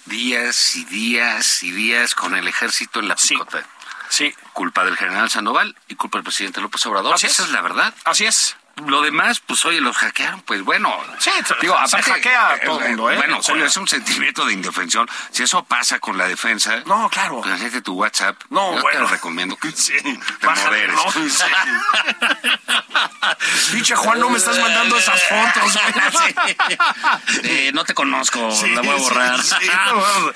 [0.09, 3.65] días y días y días con el ejército en la picota.
[4.09, 7.13] Sí, Culpa del general Sandoval y culpa del presidente López Obrador.
[7.13, 7.47] Así Esa es.
[7.49, 7.93] es la verdad.
[8.05, 8.57] así es.
[8.87, 10.95] Lo demás, pues oye, los hackearon, pues bueno.
[11.19, 13.17] Sí, se hackea a todo el mundo, ¿eh?
[13.17, 15.07] Bueno, Julio, es un sentimiento de indefensión.
[15.31, 17.41] Si eso pasa con la defensa, No, claro.
[17.41, 18.41] pues hacete tu WhatsApp.
[18.49, 19.05] No, Yo bueno.
[19.05, 19.93] te recomiendo que Sí,
[20.39, 20.95] te bájale, moderes.
[20.95, 21.11] ¿no?
[21.11, 21.29] Sí.
[23.95, 25.79] Juan, no me estás mandando esas fotos.
[26.19, 26.35] Sí.
[27.43, 29.39] Eh, no te conozco, Sí, la voy a borrar.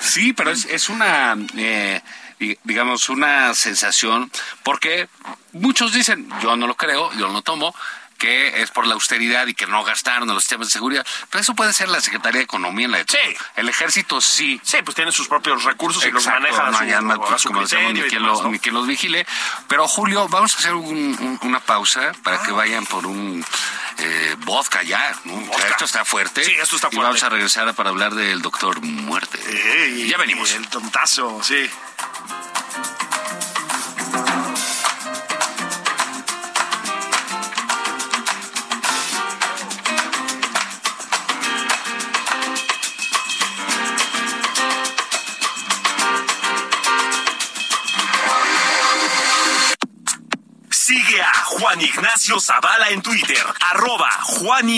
[0.00, 0.32] sí.
[0.32, 2.00] Pero es, es una, eh,
[2.38, 4.30] di- digamos, una sensación,
[4.62, 5.08] porque
[5.52, 7.74] muchos dicen, yo no lo creo, yo no tomo,
[8.24, 11.42] que es por la austeridad y que no gastaron en los temas de seguridad, pero
[11.42, 13.18] eso puede ser la Secretaría de Economía, en la de Sí.
[13.56, 14.58] El ejército sí.
[14.64, 16.62] Sí, pues tiene sus propios recursos y los Exacto, maneja
[16.98, 18.50] a no su, a su como decíamos, ni demás, lo- ¿no?
[18.50, 19.26] ni quien los vigile.
[19.68, 20.86] Pero Julio, vamos a hacer un-
[21.20, 23.44] un- una pausa para que vayan por un
[23.98, 25.14] eh, vodka ya.
[25.24, 25.34] ¿no?
[25.34, 25.68] O sea, Vodka.
[25.68, 26.44] Esto está fuerte.
[26.44, 27.26] Sí, esto está Y vamos fuerte.
[27.26, 29.38] a regresar para hablar del doctor Muerte.
[29.46, 30.50] Eh, ya venimos.
[30.52, 31.70] El tontazo, sí.
[52.14, 54.68] Ignacio Zavala en Twitter, arroba Juan.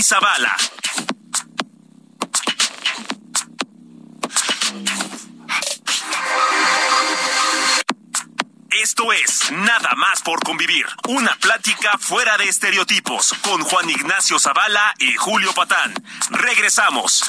[8.71, 14.95] Esto es Nada más por convivir, una plática fuera de estereotipos con Juan Ignacio Zavala
[14.99, 15.93] y Julio Patán.
[16.31, 17.23] Regresamos.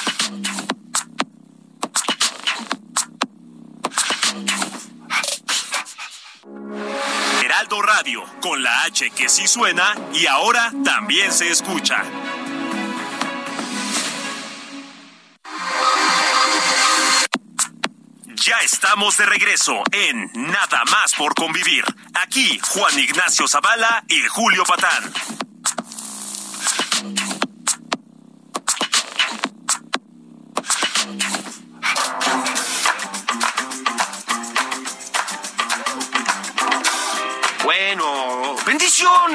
[7.48, 12.02] Heraldo Radio, con la H que sí suena y ahora también se escucha.
[18.34, 21.86] Ya estamos de regreso en Nada más por convivir.
[22.12, 25.47] Aquí Juan Ignacio Zavala y Julio Patán.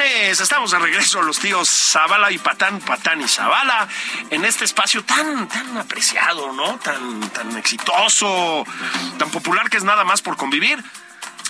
[0.02, 3.88] Estamos de regreso los tíos Zavala y Patán, Patán y Zavala,
[4.32, 6.80] en este espacio tan, tan apreciado, ¿no?
[6.80, 8.66] Tan, tan exitoso,
[9.20, 10.84] tan popular que es nada más por convivir.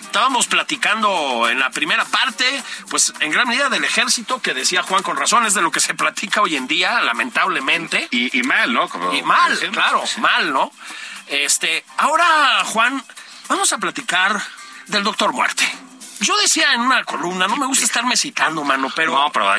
[0.01, 2.45] Estábamos platicando en la primera parte,
[2.89, 5.79] pues en gran medida del ejército, que decía Juan con razón, es de lo que
[5.79, 8.09] se platica hoy en día, lamentablemente.
[8.11, 8.89] Y, y mal, ¿no?
[8.89, 10.71] Como Y mal, claro, mal, ¿no?
[11.27, 13.03] Este, ahora, Juan,
[13.47, 14.41] vamos a platicar
[14.87, 15.63] del doctor Muerte.
[16.23, 19.53] Yo decía en una columna, no me gusta estarme citando, mano, pero No, pero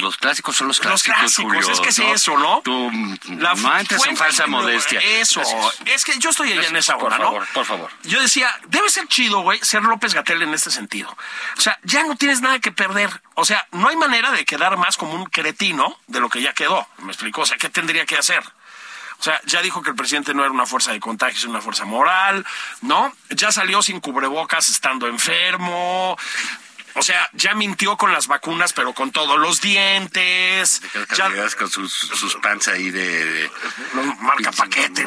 [0.00, 1.18] los clásicos son los los clásicos.
[1.20, 2.60] clásicos, Julio, es que es eso, ¿no?
[2.64, 2.90] Tú
[3.38, 5.00] La no entres en falsa modestia.
[5.00, 5.80] Eso, Gracias.
[5.86, 7.24] es que yo estoy allá en esa Por hora, ¿no?
[7.24, 7.90] favor, por favor.
[8.04, 11.14] Yo decía, debe ser chido, güey, ser López Gatel en este sentido.
[11.56, 13.22] O sea, ya no tienes nada que perder.
[13.34, 16.52] O sea, no hay manera de quedar más como un cretino de lo que ya
[16.54, 16.86] quedó.
[16.98, 17.42] ¿Me explico?
[17.42, 18.42] O sea, ¿qué tendría que hacer?
[19.18, 21.60] O sea, ya dijo que el presidente no era una fuerza de contagio, es una
[21.60, 22.44] fuerza moral,
[22.82, 23.12] ¿no?
[23.30, 26.16] Ya salió sin cubrebocas estando enfermo.
[26.94, 30.82] O sea, ya mintió con las vacunas, pero con todos los dientes.
[31.16, 33.50] Ya, con sus, sus pants ahí de...
[34.20, 35.06] marca paquete,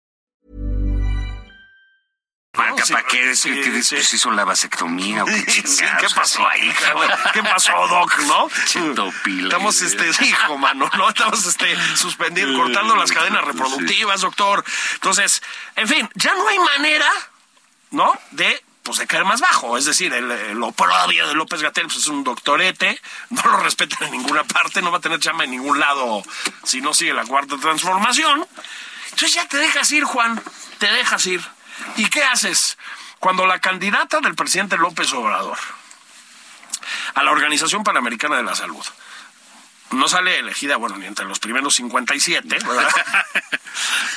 [2.51, 2.75] ¿para
[3.07, 3.35] qué?
[3.35, 3.95] sí, ¿Qué- qué- sí.
[4.15, 6.01] hizo la vasectomía o qué chingados?
[6.13, 7.09] ¿qué pasó ahí, cabrón?
[7.33, 8.49] ¿Qué pasó, Doc, no?
[9.43, 11.09] Estamos, este, hijo, mano, ¿no?
[11.09, 14.63] Estamos, este, suspendiendo, cortando las cadenas reproductivas, doctor.
[14.95, 15.41] Entonces,
[15.75, 17.09] en fin, ya no hay manera,
[17.91, 18.17] ¿no?
[18.31, 19.77] De, pues, de caer más bajo.
[19.77, 24.07] Es decir, el, el oprobio de López Gatel pues, es un doctorete, no lo respetan
[24.07, 26.21] en ninguna parte, no va a tener chamba en ningún lado
[26.63, 28.45] si no sigue la cuarta transformación.
[29.05, 30.41] Entonces ya te dejas ir, Juan,
[30.79, 31.41] te dejas ir.
[31.97, 32.77] ¿Y qué haces?
[33.19, 35.57] Cuando la candidata del presidente López Obrador
[37.13, 38.83] a la Organización Panamericana de la Salud
[39.91, 42.89] no sale elegida, bueno, ni entre los primeros 57, ¿verdad?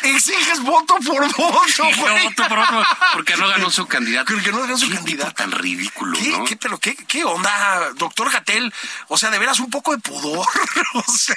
[0.02, 2.24] Exiges voto por voto, güey.
[2.28, 4.32] voto por otro, porque no ganó su candidato.
[4.34, 5.30] Porque no ganó su Qué candidato.
[5.30, 6.44] tipo tan ridículo, ¿Qué, ¿no?
[6.44, 8.72] qué, pero qué, qué onda, doctor Gatel?
[9.08, 10.46] O sea, de veras un poco de pudor.
[10.94, 11.37] o sea,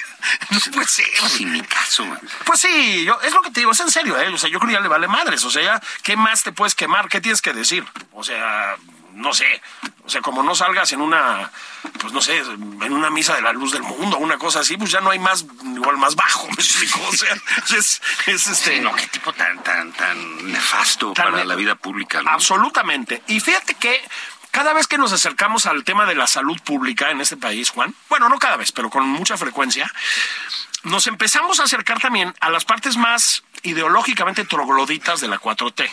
[0.50, 1.06] no puede ser.
[1.30, 2.06] Sin mi caso.
[2.06, 2.20] man.
[2.46, 4.28] Pues sí, yo, es lo que te digo, es en serio, ¿eh?
[4.34, 5.44] O sea, yo creo que ya le vale madres.
[5.46, 7.08] O sea, ya, ¿qué más te puedes quemar?
[7.10, 7.86] ¿Qué tienes que decir?
[8.12, 8.76] O sea,
[9.14, 9.62] no sé.
[10.08, 11.52] O sea, como no salgas en una,
[12.00, 14.90] pues no sé, en una misa de la luz del mundo, una cosa así, pues
[14.90, 17.00] ya no hay más, igual más bajo, me explico.
[17.08, 17.36] O sea,
[17.78, 18.76] es, es este.
[18.76, 22.32] Sí, no, qué tipo tan, tan, tan nefasto Tan para ne- la vida pública, ¿no?
[22.32, 23.22] Absolutamente.
[23.28, 24.02] Y fíjate que
[24.52, 27.94] cada vez que nos acercamos al tema de la salud pública en este país, Juan,
[28.08, 29.92] bueno, no cada vez, pero con mucha frecuencia,
[30.84, 35.90] nos empezamos a acercar también a las partes más ideológicamente trogloditas de la 4T.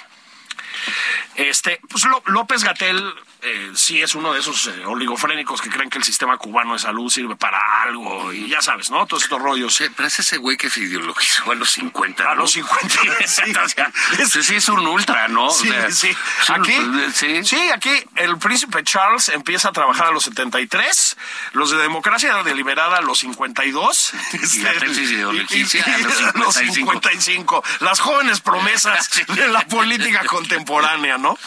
[1.35, 3.13] Este, pues Ló- López Gatel
[3.45, 6.79] eh, sí es uno de esos eh, oligofrénicos que creen que el sistema cubano de
[6.79, 9.07] salud sirve para algo y ya sabes, ¿no?
[9.07, 9.75] Todos estos rollos.
[9.75, 12.31] Sí, pero es ese güey que se ideologizó a los 50.
[12.31, 12.89] A los 50,
[13.27, 13.43] sí.
[13.53, 13.93] O sea,
[14.27, 15.47] sí, sí, es un ultra, ¿no?
[15.49, 16.11] O Sí, sea, sí.
[16.49, 16.73] Aquí,
[17.13, 17.45] sí.
[17.45, 17.71] sí.
[17.75, 21.17] aquí el príncipe Charles empieza a trabajar a los 73,
[21.53, 24.13] los de democracia deliberada a los 52,
[24.55, 26.75] Y la tesis de ideología a los a los 55.
[26.75, 27.65] 55.
[27.81, 31.39] Las jóvenes promesas de la política contemporánea, ¿no?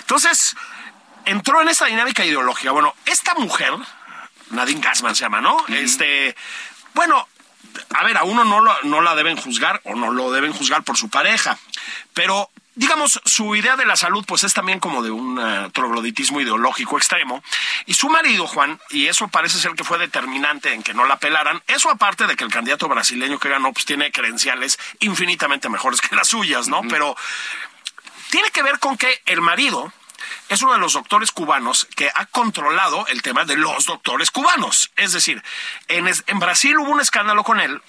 [0.00, 0.56] Entonces,
[1.28, 2.70] entró en esta dinámica ideológica.
[2.72, 3.72] Bueno, esta mujer,
[4.50, 5.56] Nadine Gassman se llama, ¿no?
[5.68, 6.34] Este,
[6.94, 7.28] bueno,
[7.94, 10.82] a ver, a uno no, lo- no la deben juzgar o no lo deben juzgar
[10.82, 11.58] por su pareja,
[12.14, 16.40] pero digamos, su idea de la salud pues es también como de un eh, trogloditismo
[16.40, 17.42] ideológico extremo.
[17.86, 21.18] Y su marido, Juan, y eso parece ser que fue determinante en que no la
[21.18, 26.00] pelaran, eso aparte de que el candidato brasileño que ganó pues tiene credenciales infinitamente mejores
[26.00, 26.82] que las suyas, ¿no?
[26.88, 27.16] Pero
[28.30, 29.92] tiene que ver con que el marido
[30.48, 34.90] es uno de los doctores cubanos que ha controlado el tema de los doctores cubanos.
[34.96, 35.42] Es decir,
[35.88, 37.80] en, es- en Brasil hubo un escándalo con él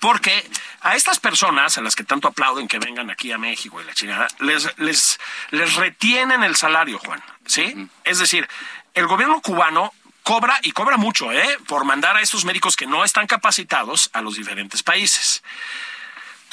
[0.00, 0.48] porque
[0.80, 3.94] a estas personas, a las que tanto aplauden que vengan aquí a México y la
[3.94, 5.18] chingada, les, les,
[5.50, 7.22] les retienen el salario, Juan.
[7.46, 7.88] ¿Sí?
[8.04, 8.48] Es decir,
[8.94, 9.92] el gobierno cubano
[10.22, 11.58] cobra y cobra mucho, ¿eh?
[11.66, 15.42] Por mandar a estos médicos que no están capacitados a los diferentes países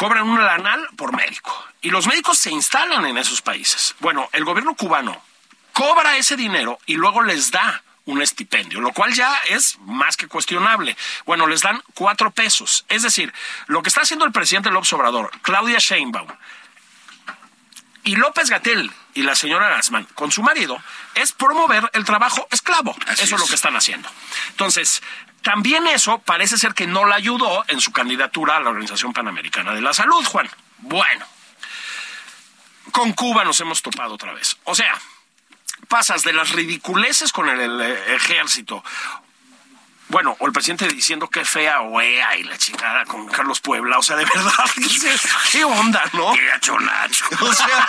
[0.02, 1.54] cobran un lanal por médico.
[1.80, 3.94] Y los médicos se instalan en esos países.
[4.00, 5.22] Bueno, el gobierno cubano
[5.74, 10.28] cobra ese dinero y luego les da un estipendio, lo cual ya es más que
[10.28, 10.98] cuestionable.
[11.28, 12.84] Bueno, les dan cuatro pesos.
[12.90, 13.32] Es decir,
[13.68, 16.30] lo que está haciendo el presidente López Obrador, Claudia Sheinbaum,
[18.04, 20.82] y López Gatel y la señora Gassman con su marido
[21.16, 22.96] es promover el trabajo esclavo.
[23.08, 24.10] Así eso es lo que están haciendo.
[24.50, 25.02] Entonces,
[25.42, 29.74] también eso parece ser que no la ayudó en su candidatura a la Organización Panamericana
[29.74, 30.50] de la Salud, Juan.
[30.80, 31.26] Bueno,
[32.92, 34.58] con Cuba nos hemos topado otra vez.
[34.66, 34.94] O sea,
[35.88, 38.84] pasas de las ridiculeces con el, el, ejército.
[40.12, 43.98] Bueno, o el presidente diciendo que fea OEA y la chingada con Carlos Puebla.
[43.98, 45.22] O sea, de verdad, dices,
[45.52, 46.34] ¿qué onda, no?
[46.34, 47.26] Qué gacho Nacho.
[47.42, 47.88] O sea,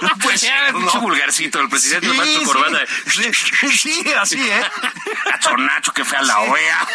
[0.00, 0.80] no, ser, Era ¿no?
[0.80, 2.78] mucho vulgarcito, el presidente Sí, sí, corbata.
[3.06, 3.32] sí,
[3.76, 4.62] sí, así, ¿eh?
[5.24, 6.86] Gacho Nacho, que fea la OEA.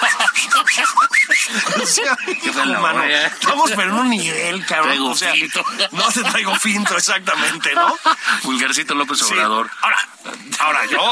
[1.82, 3.28] O sea, Qué fue la mano, OEA.
[3.28, 4.88] Estamos pero en un nivel, cabrón.
[4.90, 5.66] Traigo o sea, finto.
[5.92, 7.98] No te traigo finto, exactamente, ¿no?
[8.44, 9.22] Vulgarcito López.
[9.24, 9.70] Obrador.
[9.82, 10.08] Ahora,
[10.60, 11.12] ahora yo,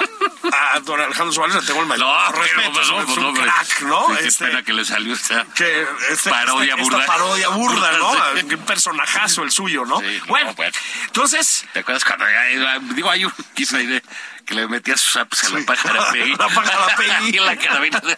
[0.51, 3.05] a don Alejandro Suárez le tengo el mayor No, respeto, pero, ¿no?
[3.05, 4.07] pues, no, pero- crack, ¿no?
[4.09, 6.99] Sí, qué Este, pena que le salió esta que este- parodia burda.
[6.99, 8.13] Esta parodia burda, ¿no?
[8.39, 8.47] Sí.
[8.47, 9.99] Qué personajazo el suyo, ¿no?
[9.99, 10.55] Sí, no, bueno,
[11.05, 12.25] entonces, ¿Te acuerdas cuando
[12.95, 14.03] digo hay un quiso de
[14.45, 16.35] que le metía sus apps a la pájara Peggy?
[16.35, 18.15] La pájara y la carabina de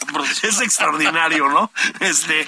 [0.48, 1.72] es extraordinario, ¿no?
[2.00, 2.48] Este,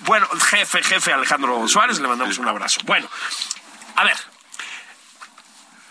[0.00, 2.80] bueno, jefe, jefe Alejandro Suárez, le mandamos un abrazo.
[2.84, 3.08] Bueno,
[3.96, 4.16] a ver,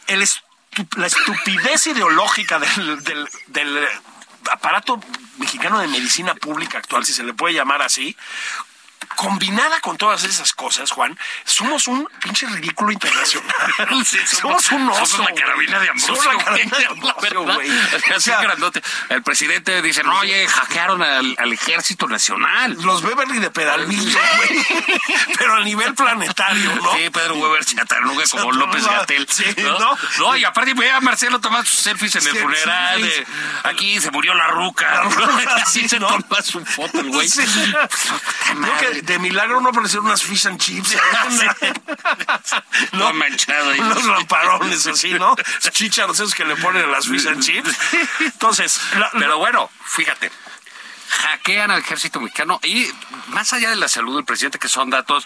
[0.08, 0.42] el estu-
[0.98, 3.88] la estupidez ideológica del, del- del
[4.52, 5.00] aparato
[5.38, 8.16] mexicano de medicina pública actual, si se le puede llamar así,
[9.22, 13.52] combinada con todas esas cosas, Juan, somos un pinche ridículo internacional.
[14.04, 15.06] Sí, somos, un oso.
[15.06, 16.16] Somos la carabina de Ambrosio.
[16.16, 17.70] Somos la carabina de Ambrosio, güey.
[17.70, 18.82] Así O sea, grandote.
[19.10, 22.76] El presidente dice, no, oye, hackearon al, al ejército nacional.
[22.82, 24.66] los Beverly de Peralvillo, güey.
[25.38, 26.92] Pero a nivel planetario, ¿no?
[26.96, 29.28] Sí, Pedro Weber Chataruga como López Gatel.
[29.30, 29.78] sí, ¿no?
[29.78, 29.98] ¿no?
[30.18, 33.02] No, y aparte ve a Marcelo tomar sus selfies en el Sí, funeral.
[33.04, 33.28] de,
[33.66, 34.90] aquí se murió la ruca.
[34.92, 36.08] La ruca, sí, se ¿no?
[36.08, 37.30] toma su foto güey.
[38.56, 39.02] Madre.
[39.06, 40.96] que de milagro no aparecieron unas fish and chips.
[42.92, 43.80] Todo manchado ahí.
[43.80, 45.36] Unos lamparones así, ¿no?
[45.72, 47.76] Chícharos esos que le ponen a las fish and chips.
[48.20, 50.32] Entonces, la- Pero bueno, fíjate.
[51.10, 52.90] Hackean al ejército mexicano y
[53.28, 55.26] más allá de la salud del presidente, que son datos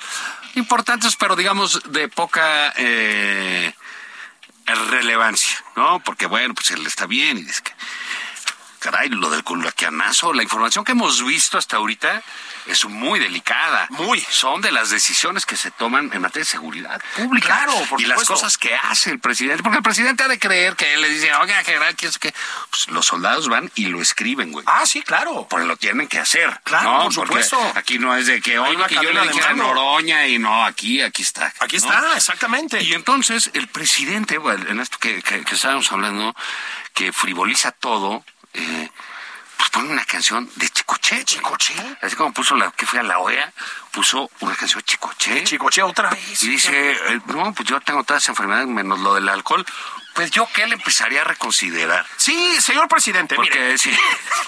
[0.55, 3.71] importantes, pero digamos de poca eh,
[4.89, 5.99] relevancia, ¿no?
[5.99, 7.71] Porque bueno, pues él está bien y es que,
[8.85, 12.21] caray, lo del culaquianazo, la información que hemos visto hasta ahorita
[12.67, 13.87] es muy delicada.
[13.91, 14.19] Muy.
[14.29, 17.47] Son de las decisiones que se toman en materia de seguridad pública.
[17.47, 19.61] Claro, por Y las cosas que hace el presidente.
[19.63, 22.33] Porque el presidente ha de creer que él le dice, oiga, general, ¿qué es que?
[22.69, 24.65] Pues los soldados van y lo escriben, güey.
[24.67, 25.47] Ah, sí, claro.
[25.49, 26.59] Pues lo tienen que hacer.
[26.63, 27.03] Claro, ¿no?
[27.05, 27.73] por Porque supuesto.
[27.75, 29.53] Aquí no es de que, una que yo le dije a.
[29.53, 31.53] Noroña y no, aquí, aquí está.
[31.59, 31.83] Aquí ¿no?
[31.83, 32.81] está, exactamente.
[32.83, 36.35] Y entonces el presidente, bueno, en esto que, que- que estábamos hablando,
[36.93, 38.23] que frivoliza todo,
[38.55, 38.89] eh,
[39.57, 41.23] pues pone una canción de Chicoche.
[41.23, 41.73] Chicoche.
[42.01, 43.51] Así como puso la que fue a la OEA,
[43.91, 45.43] puso una canción de Chicoche.
[45.43, 46.43] Chicoche otra vez.
[46.43, 49.65] Y dice, eh, no, pues yo tengo todas las enfermedades menos lo del alcohol.
[50.13, 52.05] Pues yo qué le empezaría a reconsiderar.
[52.15, 53.77] Sí, señor presidente, Porque mire.
[53.77, 53.91] sí,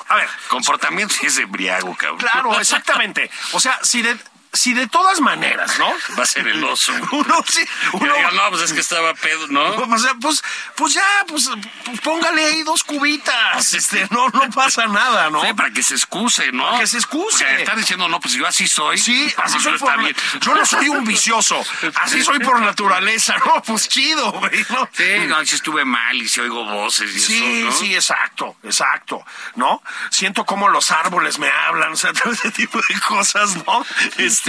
[0.08, 2.20] A ver, comportamiento sí es embriago, cabrón.
[2.20, 3.30] claro, exactamente.
[3.52, 4.17] O sea, si de,
[4.58, 5.88] si de todas maneras, ¿no?
[6.17, 6.91] Va a ser el oso.
[7.12, 9.67] Uno sí, uno, diga, no, pues es que estaba pedo, ¿no?
[9.98, 10.43] O sea, pues,
[10.76, 11.50] pues ya, pues,
[11.86, 13.74] pues póngale ahí dos cubitas.
[13.74, 15.41] Este, no, no pasa nada, ¿no?
[15.41, 16.63] Sí, para que se excuse, ¿no?
[16.63, 17.43] Para que se excuse.
[17.43, 18.98] Porque estar diciendo, no, pues yo así soy.
[18.98, 20.15] Sí, así soy está por bien.
[20.41, 21.63] Yo no soy un vicioso.
[22.02, 23.36] Así soy por naturaleza.
[23.46, 24.65] No, pues chido, güey.
[24.70, 24.89] ¿no?
[24.91, 27.72] Sí, no, si estuve mal y si oigo voces y Sí, eso, ¿no?
[27.72, 29.24] sí, exacto, exacto,
[29.56, 29.82] ¿no?
[30.10, 33.86] Siento como los árboles me hablan, o sea, todo ese tipo de cosas, ¿no?
[34.17, 34.46] Este,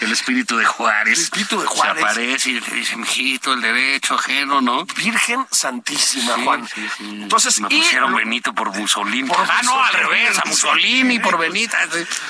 [0.00, 1.18] El espíritu de Juárez.
[1.18, 1.96] El espíritu de Juárez.
[1.96, 4.84] Se aparece y te dice, mijito, el derecho ajeno, ¿no?
[4.86, 6.68] Virgen Santísima, Sí, Juan.
[6.68, 7.04] sí, sí.
[7.22, 9.28] Entonces, me y- pusieron Benito por Mussolini.
[9.28, 11.76] Por ah, no, al revés, a Mussolini por Benito.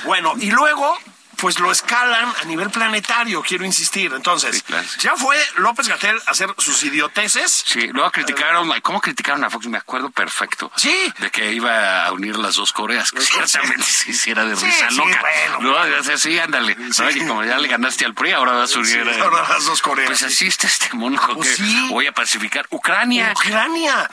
[0.04, 0.98] Bueno, y luego,
[1.36, 4.12] pues lo escalan a nivel planetario, quiero insistir.
[4.14, 4.86] Entonces, Sí, claro.
[5.00, 7.64] ya fue López Gatel a hacer sus idioteces.
[7.66, 9.66] Sí, luego criticaron, ¿cómo criticaron a Fox?
[9.66, 10.70] Me acuerdo perfecto.
[10.76, 11.12] Sí.
[11.18, 14.90] De que iba a unir las dos Coreas, que ciertamente se hiciera de Sí, risa
[14.92, 15.20] loca.
[15.20, 15.60] bueno.
[15.60, 16.76] No, o sea, sí, ándale.
[16.76, 17.10] ¿no?
[17.10, 19.08] Y como ya le ganaste al PRI, ahora vas a unir.
[19.08, 20.08] A- ahora las dos Coreas.
[20.08, 22.66] Pues así está este mono Pues que voy a pacificar.
[22.70, 23.32] Ucrania.
[23.32, 24.08] Ucrania.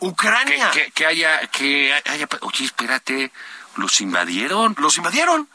[0.00, 0.70] Que, Ucrania.
[0.70, 3.30] que, que haya, que haya, oye, espérate,
[3.76, 4.74] los invadieron.
[4.78, 5.46] Los invadieron.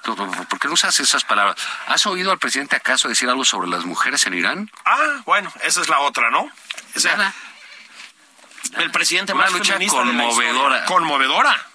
[0.49, 1.55] ¿Por qué no usas esas palabras?
[1.87, 4.71] ¿Has oído al presidente acaso decir algo sobre las mujeres en Irán?
[4.85, 6.49] Ah, bueno, esa es la otra, ¿no?
[6.95, 7.33] O sea, Nada.
[8.77, 10.77] el presidente Una más lucha feminista de la conmovedora.
[10.79, 10.85] historia.
[10.85, 11.67] Conmovedora.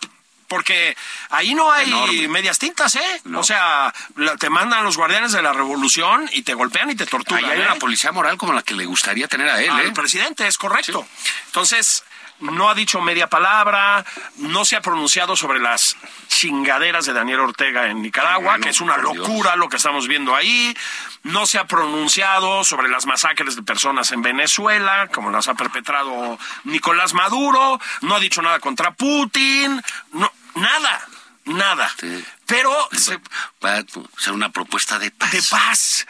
[0.48, 0.96] Porque
[1.28, 2.26] ahí no hay Enorme.
[2.26, 3.20] medias tintas, ¿eh?
[3.22, 3.38] No.
[3.38, 3.94] O sea,
[4.40, 7.44] te mandan los guardianes de la revolución y te golpean y te torturan.
[7.44, 7.66] Ahí hay ¿eh?
[7.66, 9.92] una policía moral como la que le gustaría tener a él, al ¿eh?
[9.92, 11.06] presidente, es correcto.
[11.46, 12.02] Entonces,
[12.40, 14.04] no ha dicho media palabra,
[14.36, 15.96] no se ha pronunciado sobre las
[16.28, 19.16] chingaderas de Daniel Ortega en Nicaragua, Bueno, que es una Dios.
[19.16, 20.76] locura lo que estamos viendo ahí.
[21.22, 26.38] No se ha pronunciado sobre las masacres de personas en Venezuela, como las ha perpetrado
[26.64, 27.80] Nicolás Maduro.
[28.02, 29.82] No ha dicho nada contra Putin.
[30.12, 31.06] No, nada,
[31.44, 31.90] nada.
[31.98, 32.24] Sí.
[32.46, 33.20] Pero se-
[33.64, 33.84] Va a
[34.18, 35.30] ser una propuesta de paz.
[35.32, 36.06] de paz,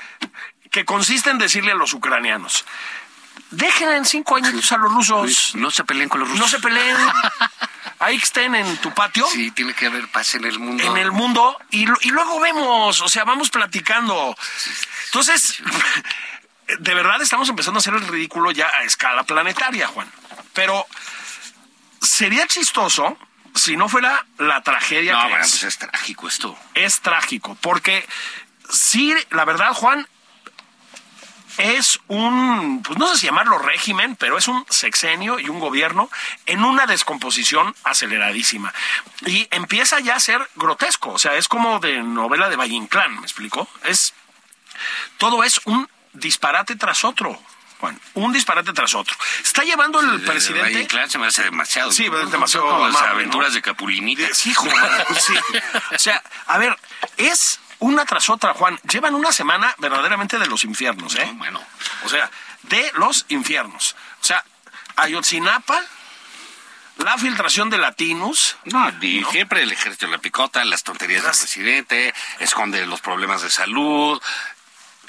[0.71, 2.65] que consiste en decirle a los ucranianos,
[3.51, 6.45] déjenle en cinco añitos a los rusos, No se peleen con los rusos.
[6.45, 6.97] no se peleen,
[7.99, 10.83] ahí que estén en tu patio, Sí, tiene que haber paz en el mundo.
[10.85, 14.37] en el mundo, y, luego vemos, o sea, vamos platicando.
[15.07, 15.63] Entonces,
[16.79, 20.11] de verdad estamos empezando a hacer el ridículo ya a escala planetaria, Juan.
[20.53, 20.87] Pero
[22.01, 23.17] sería chistoso
[23.55, 26.59] si no fuera la tragedia No, que bueno, es pues es trágico esto.
[26.75, 28.07] es trágico, porque
[28.71, 30.07] sí, la verdad, Juan,
[31.61, 36.11] es un, pues no sé si llamarlo régimen, pero es un sexenio y un gobierno
[36.47, 38.73] en una descomposición aceleradísima.
[39.27, 43.17] Y empieza ya a ser grotesco, o sea, es como de novela de Valle Inclán,
[43.17, 43.69] ¿me explico?
[43.85, 44.15] Es,
[45.19, 47.39] todo es un disparate tras otro.
[47.81, 49.17] Juan, un disparate tras otro.
[49.43, 50.83] Está llevando el presidente.
[50.83, 51.91] Inclán se me hace demasiado.
[51.91, 53.55] Sí, demasiado Como las aventuras ¿no?
[53.55, 54.29] de Capulinita.
[54.35, 54.75] Sí, Juan,
[55.19, 55.35] sí.
[55.95, 56.77] O sea, a ver,
[57.17, 58.79] es una tras otra, Juan.
[58.91, 61.27] Llevan una semana verdaderamente de los infiernos, ¿eh?
[61.27, 61.61] No, bueno.
[62.05, 62.31] O sea,
[62.63, 63.97] de los infiernos.
[64.21, 64.45] O sea,
[64.97, 65.83] Ayotzinapa,
[66.99, 68.57] la filtración de latinos.
[68.65, 73.43] No, y siempre el ejército de la picota, las tonterías del presidente, esconde los problemas
[73.43, 74.21] de salud.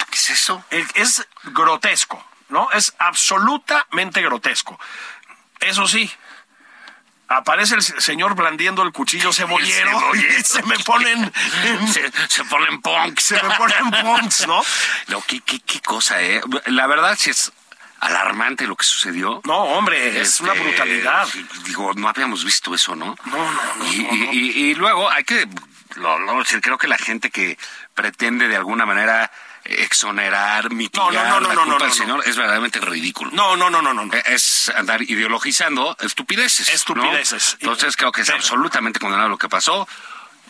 [0.10, 0.64] ¿Qué es eso?
[0.70, 2.72] Es grotesco, ¿no?
[2.72, 4.80] Es absolutamente grotesco.
[5.60, 6.10] Eso sí.
[7.38, 10.40] Aparece el se- señor blandiendo el cuchillo cebollero cebollero.
[10.40, 11.32] y se me ponen
[11.92, 13.24] Se, se ponen punks.
[13.24, 14.62] se me ponen punks, ¿no?
[15.08, 16.42] No, ¿qué, qué, qué cosa, ¿eh?
[16.68, 17.52] La verdad sí es
[18.00, 19.42] alarmante lo que sucedió.
[19.46, 21.28] No, hombre, es Este, una brutalidad.
[21.66, 23.16] Digo, no habíamos visto eso, ¿no?
[23.26, 24.16] No, no, no, Y, no, no.
[24.34, 25.48] y- y- y luego hay que,
[25.96, 27.58] lo, lo- creo que la gente que
[27.94, 29.32] pretende de alguna manera
[29.66, 33.32] exonerar, mitigar no, no, no, la no, culpa no, del señor es verdaderamente ridículo.
[33.34, 34.14] No, no, no, no, no.
[34.14, 36.70] Eh, Es andar ideologizando estupideces.
[36.70, 37.58] Estupideces.
[37.60, 39.88] Entonces creo que es Pero- absolutamente condenado lo que pasó.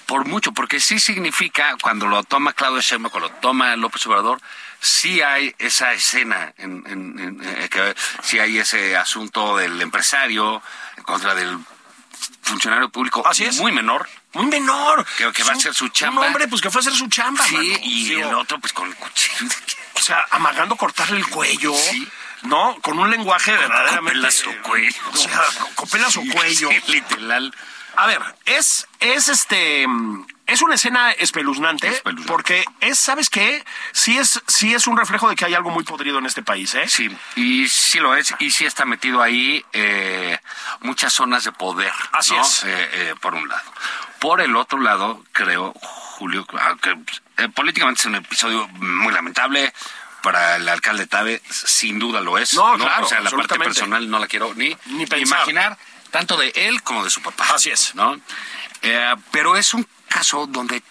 [0.05, 4.41] Por mucho, porque sí significa, cuando lo toma Claudio Sheinbaum, cuando lo toma López Obrador,
[4.81, 10.61] sí hay esa escena, en, en- en- eh, que sí hay ese asunto del empresario
[10.97, 11.57] en contra del
[12.41, 13.57] funcionario público Así es.
[13.59, 14.07] muy menor.
[14.33, 15.05] Muy menor.
[15.17, 16.21] Que- que va a un- hacer su chamba.
[16.21, 17.79] Un hombre, pues que fue a hacer su chamba, Sí, mano.
[17.83, 19.47] y el otro pues con el cuchillo.
[19.95, 21.73] O sea, amagando cortarle el cuello.
[21.75, 22.07] Sí.
[22.43, 22.75] ¿No?
[22.81, 24.13] Con un lenguaje verdaderamente.
[24.19, 25.01] Copela su cuello.
[25.13, 25.41] O sea,
[25.75, 26.69] copela su cuello.
[26.71, 27.53] Sí, literal.
[27.97, 29.85] A ver, es, es este.
[30.47, 32.27] Es una escena espeluznante, Espeluznante.
[32.31, 33.63] porque es, ¿sabes qué?
[33.93, 36.73] Sí es, sí es un reflejo de que hay algo muy podrido en este país,
[36.75, 36.89] ¿eh?
[36.89, 40.37] Sí, y sí lo es, y sí está metido ahí eh,
[40.81, 41.93] muchas zonas de poder.
[42.11, 42.41] Así ¿no?
[42.41, 42.63] es.
[42.65, 43.71] Eh, eh, por un lado.
[44.21, 46.91] Por el otro lado, creo, Julio, ah, que
[47.43, 49.73] eh, políticamente es un episodio muy lamentable.
[50.21, 52.53] Para el alcalde Tabe, sin duda lo es.
[52.53, 55.39] No, claro, O sea, la parte personal no la quiero ni, Ni pensar.
[55.39, 55.77] imaginar,
[56.11, 57.47] tanto de él como de su papá.
[57.55, 57.95] Así es.
[57.95, 58.21] ¿no?
[58.83, 60.83] Eh, pero es un caso donde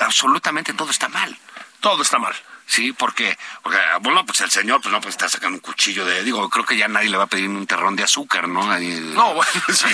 [0.00, 1.34] absolutamente todo está mal.
[1.80, 2.34] Todo está mal.
[2.66, 6.22] Sí, porque, porque, bueno, pues el señor, pues no, pues está sacando un cuchillo de,
[6.24, 8.70] digo, creo que ya nadie le va a pedir un terrón de azúcar, ¿no?
[8.70, 9.84] Ahí, No, bueno, sí,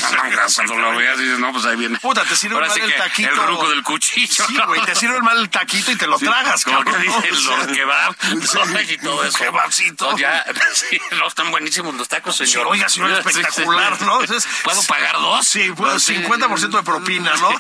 [0.57, 1.99] Cuando lo veas dices, no, pues ahí viene.
[1.99, 3.29] Puta, te sirve Ahora mal sí el taquito.
[3.31, 4.47] El ruco del cuchillo.
[4.47, 7.13] Sí, güey, te sirve mal el taquito y te lo tragas, Como que cabrón.
[7.23, 8.59] sea, los kebab Sí.
[8.95, 9.39] y todo eso.
[9.39, 10.11] Kebabcito.
[10.13, 12.67] No, ya, sí, no, están buenísimos los tacos, señor.
[12.69, 14.01] oiga, señor, espectacular.
[14.03, 14.21] ¿no?
[14.21, 15.47] Entonces, ¿Puedo pagar dos?
[15.47, 16.15] Sí, pues, Sí.
[16.15, 17.51] 50% de propina, ¿no?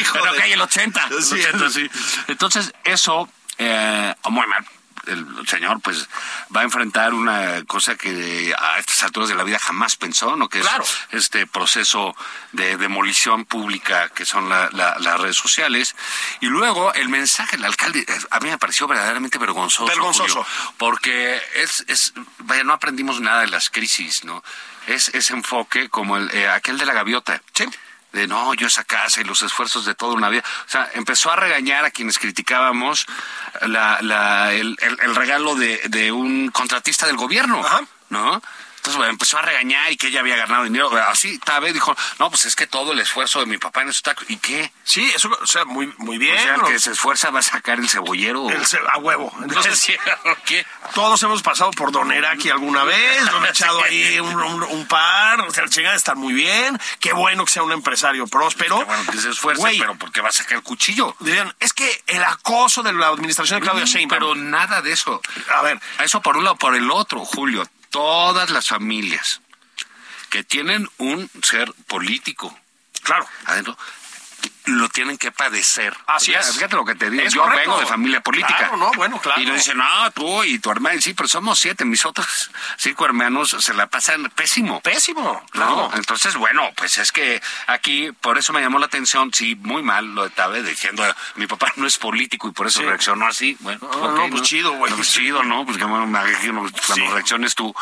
[0.00, 1.08] Hijo Pero de- que hay el 80.
[1.10, 1.34] el Sí.
[1.40, 1.90] 80, sí.
[2.28, 3.28] Entonces, eso,
[3.58, 4.66] eh, muy mal.
[5.06, 6.06] El señor, pues,
[6.54, 10.50] va a enfrentar una cosa que a estas alturas de la vida jamás pensó, ¿no?
[10.50, 10.84] Que es Claro.
[11.12, 12.14] este proceso
[12.52, 15.94] de demolición pública que son la- la- las redes sociales.
[16.40, 19.86] Y luego el mensaje del alcalde, eh, a mí me pareció verdaderamente vergonzoso.
[19.86, 20.44] Vergonzoso.
[20.44, 24.42] Julio, porque es, es, vaya, no aprendimos nada de las crisis, ¿no?
[24.88, 27.64] Es ese enfoque como el, eh, aquel de la gaviota Sí.
[28.18, 30.42] De no, yo esa casa y los esfuerzos de toda una vida.
[30.66, 33.06] O sea, empezó a regañar a quienes criticábamos
[33.62, 37.80] la, la, el, el- el regalo de, de un contratista del gobierno, Ajá.
[38.10, 38.42] ¿no?
[38.78, 40.90] Entonces bueno, empezó a regañar y que ella había ganado dinero.
[41.08, 44.02] Así, Tabe dijo, no, pues es que todo el esfuerzo de mi papá en esos
[44.02, 44.24] tacos.
[44.28, 44.72] ¿Y qué?
[44.84, 46.36] Sí, eso, o sea, muy, muy bien.
[46.36, 48.48] o sea, el que se esfuerza va a sacar el cebollero.
[48.50, 49.32] El ce- a huevo.
[49.42, 49.98] Entonces,
[50.46, 50.64] ¿qué?
[50.94, 55.40] todos hemos pasado por Doneraki alguna vez, nos han echado ahí un, un- un par,
[55.42, 58.78] o sea, la chingada estar muy bien, qué bueno que sea un empresario próspero.
[58.78, 61.14] Qué bueno que se esfuerza, Güey, pero ¿por qué va a sacar el cuchillo?
[61.20, 64.08] dirían, es que el acoso de la administración de Claudia Sheinbaum.
[64.18, 65.20] Pero nada de eso.
[65.54, 67.66] a ver, Eso por un lado, por el otro, Julio.
[67.90, 69.40] Todas las familias
[70.30, 72.56] que tienen un ser político.
[73.02, 73.76] Claro, adentro
[74.66, 75.96] lo tienen que padecer.
[76.06, 76.52] Así es.
[76.54, 77.22] Fíjate lo que te digo.
[77.22, 77.70] Es Yo correcto.
[77.70, 78.54] vengo de familia política.
[78.58, 79.40] Claro, no, bueno, claro.
[79.40, 81.00] Y nos dicen, no, tú y tu hermano.
[81.00, 81.84] Sí, pero somos siete.
[81.86, 84.80] Mis otros cinco hermanos se la pasan pésimo.
[84.82, 85.46] pésimo, ¿no?
[85.50, 85.90] claro.
[85.94, 90.14] Entonces, bueno, pues es que aquí, por eso me llamó la atención, sí, muy mal
[90.14, 91.02] lo de Tabe, diciendo,
[91.36, 92.84] mi papá no es político y por eso Sí.
[92.86, 93.56] reaccionó así.
[93.60, 94.92] Bueno, No, ok, no, pues chido, güey.
[94.92, 95.64] Pues chido, ¿no?
[95.64, 97.00] Pues que bueno, cuando Sí.
[97.08, 97.74] reacciones tú.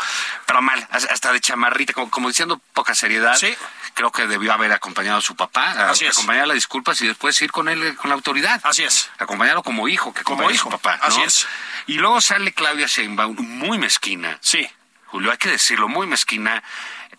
[0.46, 3.36] Pero mal, hasta de chamarrita, como, como diciendo poca seriedad.
[3.36, 3.54] Sí.
[3.96, 6.02] Creo que debió haber acompañado a su papá, a- es.
[6.02, 8.60] acompañar las disculpas y después ir con él, con la autoridad.
[8.62, 9.10] Así es.
[9.18, 10.98] Acompañarlo como hijo, que Como hijo, hijo, papá.
[10.98, 11.04] ¿no?
[11.04, 11.46] así es.
[11.86, 14.36] Y luego sale Claudia Sheinbaum, muy mezquina.
[14.42, 14.68] Sí.
[15.06, 16.62] Julio, hay que decirlo, muy mezquina.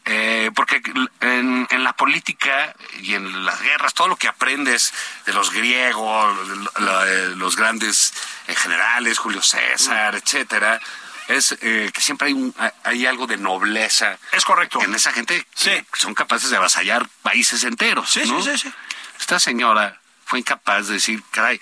[0.10, 0.82] eh, porque
[1.20, 4.94] en, en la política y en las guerras, todo lo que aprendes
[5.26, 6.48] de los griegos,
[6.80, 7.06] la-
[7.36, 8.14] los grandes
[8.48, 10.80] eh, generales, Julio César, etcétera,
[11.28, 14.82] es eh, que siempre hay, un- hay algo de nobleza Es correcto.
[14.84, 15.70] en esa gente Sí.
[15.70, 18.10] que son capaces de avasallar países enteros.
[18.10, 18.42] Sí, ¿no?
[18.42, 18.74] sí, sí, sí.
[19.20, 21.60] Esta señora fue incapaz de decir, caray,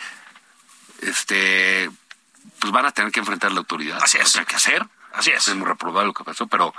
[1.02, 1.90] este,
[2.60, 4.00] pues van a tener que enfrentar la autoridad.
[4.02, 4.32] Así es.
[4.32, 4.86] Tienen que hacer.
[5.14, 5.48] Así es.
[5.48, 6.74] Es muy reprobable lo que pasó, pero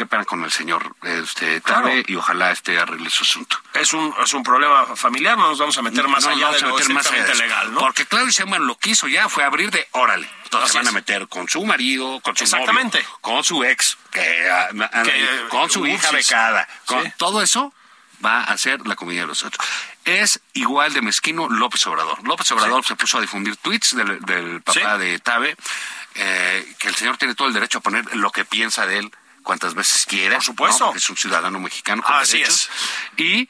[0.00, 1.90] qué pena con el señor este, Claro.
[2.06, 3.58] Y ojalá este arregle su asunto.
[3.74, 6.60] Es un, es un problema familiar, no nos vamos a meter más No, allá vamos
[6.60, 7.80] de a lo meter más allá de legal, ¿no?
[7.80, 10.26] Porque Claudio Sheinbaum lo que hizo ya fue abrir de órale.
[10.44, 12.98] Entonces Así se van a meter con su marido, con su Exactamente.
[13.02, 16.66] novio, con su ex, que, ah, ah, Que, con su hija becada.
[16.86, 17.12] Con Sí.
[17.18, 17.74] todo eso
[18.24, 19.64] va a ser la comunidad de los otros.
[20.06, 22.26] Es igual de mezquino López Obrador.
[22.26, 24.98] López Obrador se puso a difundir tweets del, del papá Sí.
[25.04, 25.56] de Tabe,
[26.14, 29.12] eh, que el señor tiene todo el derecho a poner lo que piensa de él
[29.42, 30.36] cuantas veces quiera.
[30.36, 30.92] Por supuesto.
[30.94, 32.70] es un ciudadano mexicano con Así derechos.
[33.16, 33.48] Y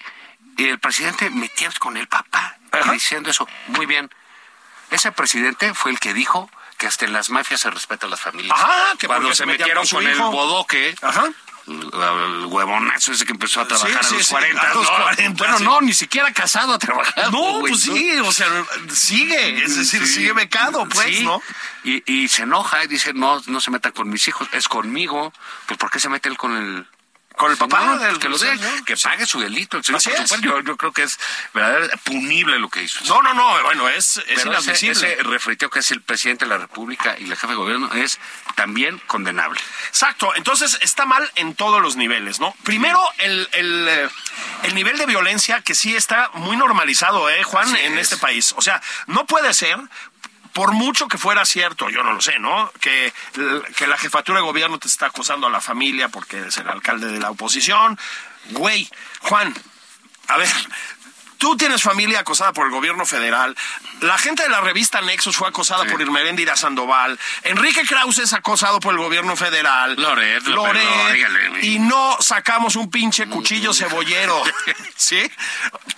[0.59, 2.93] el presidente metió con el papá Ajá.
[2.93, 3.49] diciendo eso.
[3.69, 4.11] Muy bien.
[4.91, 8.59] Ese presidente fue el que dijo que hasta en las mafias se respetan las familias.
[8.59, 11.29] Ajá, que Cuando se metieron con con el bodoque, Ajá.
[11.67, 14.61] El, huevonazo ese que empezó a trabajar sí, a los sí, 40.
[14.61, 15.05] a los ¿no?
[15.05, 17.31] 40, Bueno, no, ni siquiera casado a trabajar.
[17.33, 17.95] No, pues ¿no?
[17.95, 18.47] sí, o sea,
[18.93, 21.23] sigue, es decir, sigue becado, pues.
[21.23, 21.43] ¿no?
[21.85, 25.33] Y, y se enoja y dice, no, no se metan con mis hijos, es conmigo.
[25.67, 26.87] Pues ¿por qué se mete él con el...
[27.41, 28.37] Con el papá del- que lo
[28.85, 29.79] que pague su delito.
[29.79, 31.19] El señor, por supuesto, yo, yo creo que es
[31.55, 33.03] verdaderamente punible lo que hizo.
[33.07, 34.93] No, no, no, bueno, es, es Pero inadmisible.
[34.93, 38.19] ese refriteo que es el presidente de la República y la jefe de gobierno es
[38.57, 39.59] también condenable.
[39.89, 42.55] Exacto, entonces está mal en todos los niveles, ¿no?
[42.63, 44.09] Primero, el, el, eh,
[44.65, 48.03] el nivel de violencia que sí está muy normalizado, ¿eh, Juan, Así en es.
[48.13, 48.53] este país.
[48.59, 49.79] O sea, no puede ser,
[50.61, 52.71] por mucho que fuera cierto, yo no lo sé, ¿no?
[52.83, 53.15] Que,
[53.79, 57.11] que la jefatura de gobierno te está acosando a la familia porque es el alcalde
[57.11, 57.99] de la oposición.
[58.51, 58.87] Güey,
[59.21, 59.55] Juan,
[60.29, 60.51] a ver,
[61.41, 63.57] Tú tienes familia acosada por el gobierno federal.
[64.03, 67.19] La gente de la revista Nexos fue acosada por Irmeréndira Sandoval.
[67.45, 69.95] Enrique Krause es acosado por el gobierno federal.
[69.97, 71.65] Loret, lo Loret.
[71.65, 74.43] Y no sacamos un pinche cuchillo cebollero.
[74.97, 75.33] ¿Sí?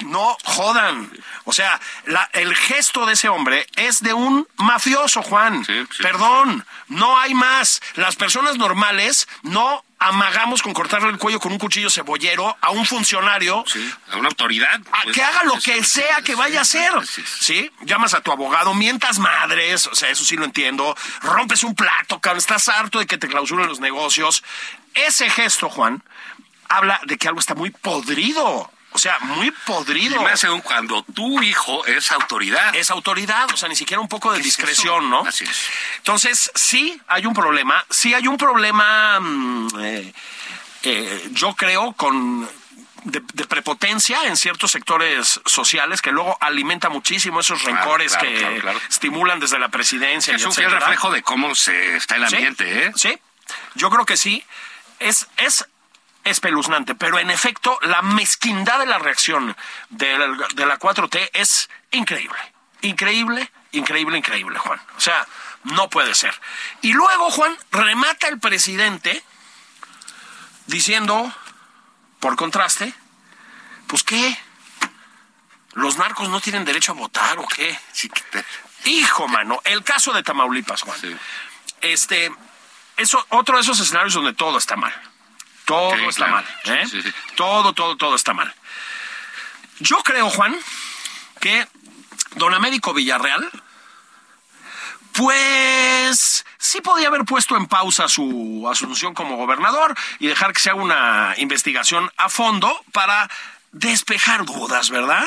[0.05, 1.11] No jodan.
[1.45, 5.65] O sea, la- el gesto de ese hombre es de un mafioso, Juan.
[5.65, 6.05] Sí, sí.
[6.05, 7.83] Perdón, no hay más.
[7.97, 12.85] Las personas normales no amagamos con cortarle el cuello con un cuchillo cebollero a un
[12.85, 14.81] funcionario Sí, a una autoridad.
[14.93, 16.91] a pues, que haga lo que sea que vaya a hacer.
[17.07, 17.71] ¿Sí?
[17.83, 20.97] Llamas a tu abogado, mientas madres, o sea, eso sí lo entiendo.
[21.23, 24.43] Rompes un plato, estás harto de que te clausuren los negocios.
[24.95, 26.03] Ese gesto, Juan,
[26.69, 28.71] habla de que algo está muy podrido.
[28.95, 30.23] O sea, muy Y podrido.
[30.23, 32.75] más aún cuando tu hijo es autoridad.
[32.75, 35.09] Es autoridad, o sea, ni siquiera un poco de ¿Qué es discreción?
[35.11, 35.21] ¿no?
[35.27, 35.69] Así es.
[35.99, 40.13] Entonces, sí hay un problema, sí hay un problema, mm, eh,
[40.83, 42.49] eh, yo creo, con
[43.05, 48.29] de, de prepotencia en ciertos sectores sociales que luego alimenta muchísimo esos Claro, rencores claro,
[48.29, 50.37] que claro, estimulan desde la presidencia.
[50.37, 52.93] Es y un fiel reflejo de cómo se está el Sí, ambiente, ¿eh?
[52.95, 53.19] Sí,
[53.75, 54.45] yo creo que sí.
[55.01, 55.67] Es, es
[56.25, 59.57] espeluznante, pero en efecto la mezquindad de la reacción
[59.91, 62.39] de la, de la 4T es increíble.
[62.83, 64.81] Increíble, increíble, increíble, Juan.
[64.97, 65.27] O sea,
[65.65, 66.35] no puede ser.
[66.81, 69.23] Y luego, Juan, remata el presidente
[70.67, 71.33] diciendo,
[72.21, 72.93] por contraste,
[73.87, 74.39] pues qué,
[75.75, 77.79] los narcos no tienen derecho a votar o qué.
[78.85, 81.01] Hijo, mano, el caso de Tamaulipas, Juan.
[81.01, 81.17] Sí.
[81.81, 82.33] Este,
[82.97, 84.93] eso, otro de esos escenarios donde todo está mal.
[85.73, 86.33] Todo Sí, está claro.
[86.33, 86.45] mal.
[86.77, 86.87] ¿eh?
[86.87, 87.15] Sí, sí, sí.
[87.35, 88.53] Todo, todo, todo está mal.
[89.79, 90.55] Yo creo, Juan,
[91.41, 91.67] que
[92.37, 93.51] don Américo Villarreal,
[95.13, 100.71] pues sí podía haber puesto en pausa su asunción como gobernador y dejar que se
[100.71, 103.31] haga una investigación a fondo para
[103.73, 105.25] despejar dudas, ¿verdad?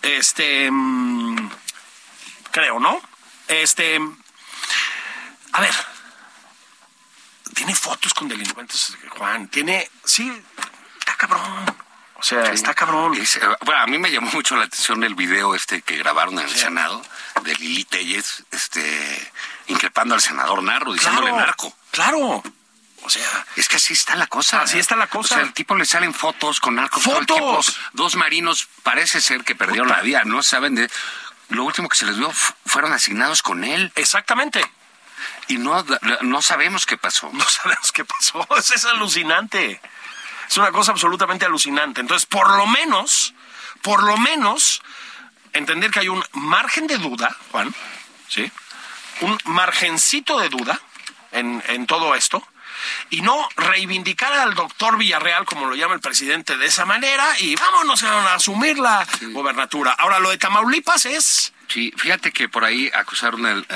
[0.00, 1.50] Este, mm,
[2.50, 3.00] creo, ¿no?
[3.48, 4.00] Este,
[5.52, 5.74] a ver,
[7.54, 10.30] tiene fotos con delincuentes, Juan, tiene, sí,
[10.98, 11.76] está cabrón.
[12.16, 13.14] O sea, está cabrón.
[13.16, 16.38] Es, eh, bueno, a mí me llamó mucho la atención el video este que grabaron
[16.38, 17.02] en el Senado
[17.42, 19.32] de Lili Telles, este,
[19.66, 21.76] increpando al senador Narro, diciéndole narco.
[21.90, 22.42] Claro.
[23.02, 24.62] O sea, Es que así está la cosa.
[24.62, 25.34] Así está la cosa.
[25.34, 27.02] O sea, el tipo le salen fotos con narcos.
[27.02, 27.66] todo el ¡Fotos!
[27.66, 27.88] tiempo.
[27.92, 29.98] Dos marinos parece ser que perdieron Puta.
[29.98, 30.22] la vida.
[30.24, 30.90] No saben de...
[31.50, 34.64] Lo último que se les vio fu- fueron asignados con él exactamente.
[35.48, 35.84] Y no,
[36.22, 37.30] no sabemos qué pasó.
[37.32, 38.46] No sabemos qué pasó.
[38.58, 39.80] Eso es alucinante.
[40.48, 42.00] Es una cosa absolutamente alucinante.
[42.00, 43.34] Entonces, por lo menos,
[43.82, 44.82] por lo menos,
[45.52, 47.74] entender que hay un margen de duda, Juan,
[48.28, 48.50] ¿sí?
[49.20, 50.80] Un margencito de duda
[51.32, 52.46] en, en todo esto,
[53.10, 57.54] y no reivindicar al doctor Villarreal, como lo llama el presidente, de esa manera y
[57.56, 59.92] vámonos a asumir la gobernatura.
[59.92, 61.52] Ahora, lo de Tamaulipas es...
[61.68, 63.66] Sí, fíjate que por ahí acusaron al...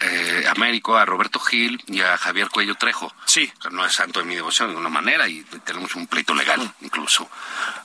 [0.00, 3.12] eh, Américo, a Roberto Gil y a Javier Cuello Trejo.
[3.24, 3.50] Sí.
[3.70, 7.28] No es santo de mi devoción de ninguna manera y tenemos un pleito legal incluso.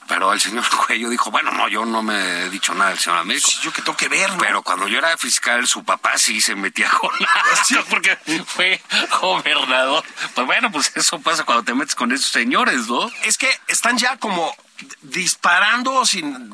[0.08, 3.18] Pero el señor Cuello dijo, bueno, no, yo no me he dicho nada del señor
[3.20, 3.50] Américo.
[3.62, 4.38] Yo que tengo que ver, ¿no?
[4.38, 7.82] Pero cuando yo era fiscal, su papá sí se metía con la...
[7.88, 8.80] porque fue
[9.20, 10.04] gobernador.
[10.34, 13.10] Pues bueno, pues eso pasa cuando te metes con esos señores, ¿no?
[13.24, 14.54] Es que están ya como
[15.02, 16.50] disparando sin...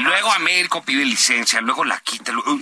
[0.00, 2.32] Luego Américo pide licencia, luego la quita.
[2.32, 2.58] luego-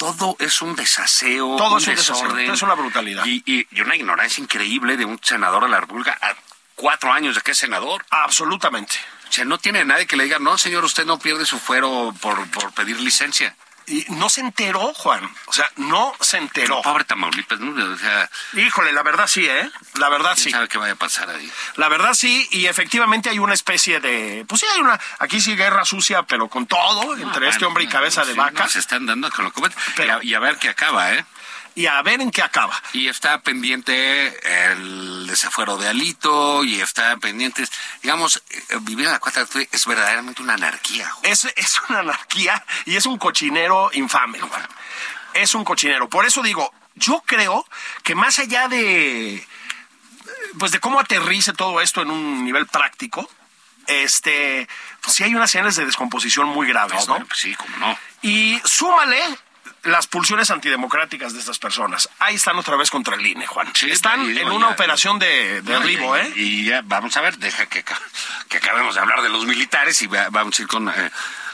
[0.00, 2.50] Todo es un desaseo, Todo un es un desorden.
[2.50, 3.22] es una brutalidad.
[3.26, 6.34] Y, y- y una ignorancia increíble de un senador de la República a
[6.74, 8.04] cuatro años de que es senador.
[8.08, 8.94] Absolutamente.
[9.28, 12.14] O sea, no tiene nadie que le diga, no, señor, usted no pierde su fuero
[12.22, 13.54] por, por pedir licencia.
[13.90, 15.28] Y no se enteró, Juan.
[15.46, 16.80] O sea, no se enteró.
[16.82, 17.92] Pobre Tamaulipas, ¿no?
[17.92, 19.70] O sea, Híjole, la verdad sí, ¿eh?
[19.94, 20.50] La verdad sí.
[20.50, 21.50] sabe qué vaya a pasar ahí.
[21.76, 24.44] La verdad sí, y efectivamente hay una especie de...
[24.48, 24.98] Pues sí, hay una...
[25.18, 28.68] Aquí sí guerra sucia, pero con todo, entre este hombre y cabeza de Sí, vaca.
[28.68, 29.60] se están dando con lo que...
[29.96, 31.24] Pero- y, a, y a ver qué acaba, ¿eh?
[31.80, 32.78] Y a ver en qué acaba.
[32.92, 37.66] Y está pendiente el desafuero de Alito y está pendiente,
[38.02, 41.10] digamos, eh, vivir en la cuarta es verdaderamente una anarquía.
[41.22, 44.68] Es, es una anarquía y es un cochinero infame, Juan.
[45.32, 46.10] Es un cochinero.
[46.10, 47.66] Por eso digo, yo creo
[48.02, 49.42] que más allá de...
[50.58, 53.26] Pues de cómo aterrice todo esto en un nivel práctico,
[53.86, 54.68] este...
[55.00, 57.14] Pues sí hay unas señales de descomposición muy graves, ¿no?
[57.14, 57.98] bueno, pues sí, cómo no.
[58.20, 59.24] Y súmale
[59.84, 62.08] las pulsiones antidemocráticas de estas personas.
[62.18, 63.70] Ahí están otra vez contra el INE, Juan.
[63.74, 66.32] Sí, están digo, en una ya- operación de derribo, ¿eh?
[66.36, 67.82] Y ya, vamos a ver, deja que,
[68.48, 71.10] que acabemos de hablar de los militares y va- vamos a ir con, eh,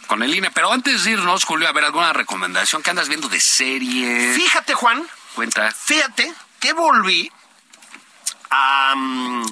[0.08, 0.50] con el INE.
[0.50, 4.32] Pero antes de irnos, Julio, a ver, alguna recomendación que andas viendo de serie.
[4.34, 5.70] Fíjate, Juan, Cuenta.
[5.72, 7.30] fíjate que volví
[8.50, 9.46] a mm,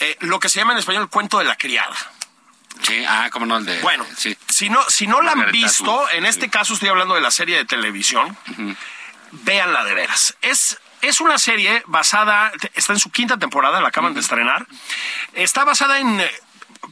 [0.00, 1.96] eh, lo que se llama en español el cuento de la criada.
[2.82, 3.80] Sí, ah, cómo no, el de.
[3.80, 4.36] Bueno, sí.
[4.48, 7.56] si no, si no la han visto, en este caso estoy hablando de la serie
[7.56, 8.36] de televisión,
[9.32, 10.36] véanla de veras.
[10.42, 14.66] Es, es una serie basada, está en su quinta temporada, la acaban de estrenar.
[15.34, 16.30] Está basada en, eh,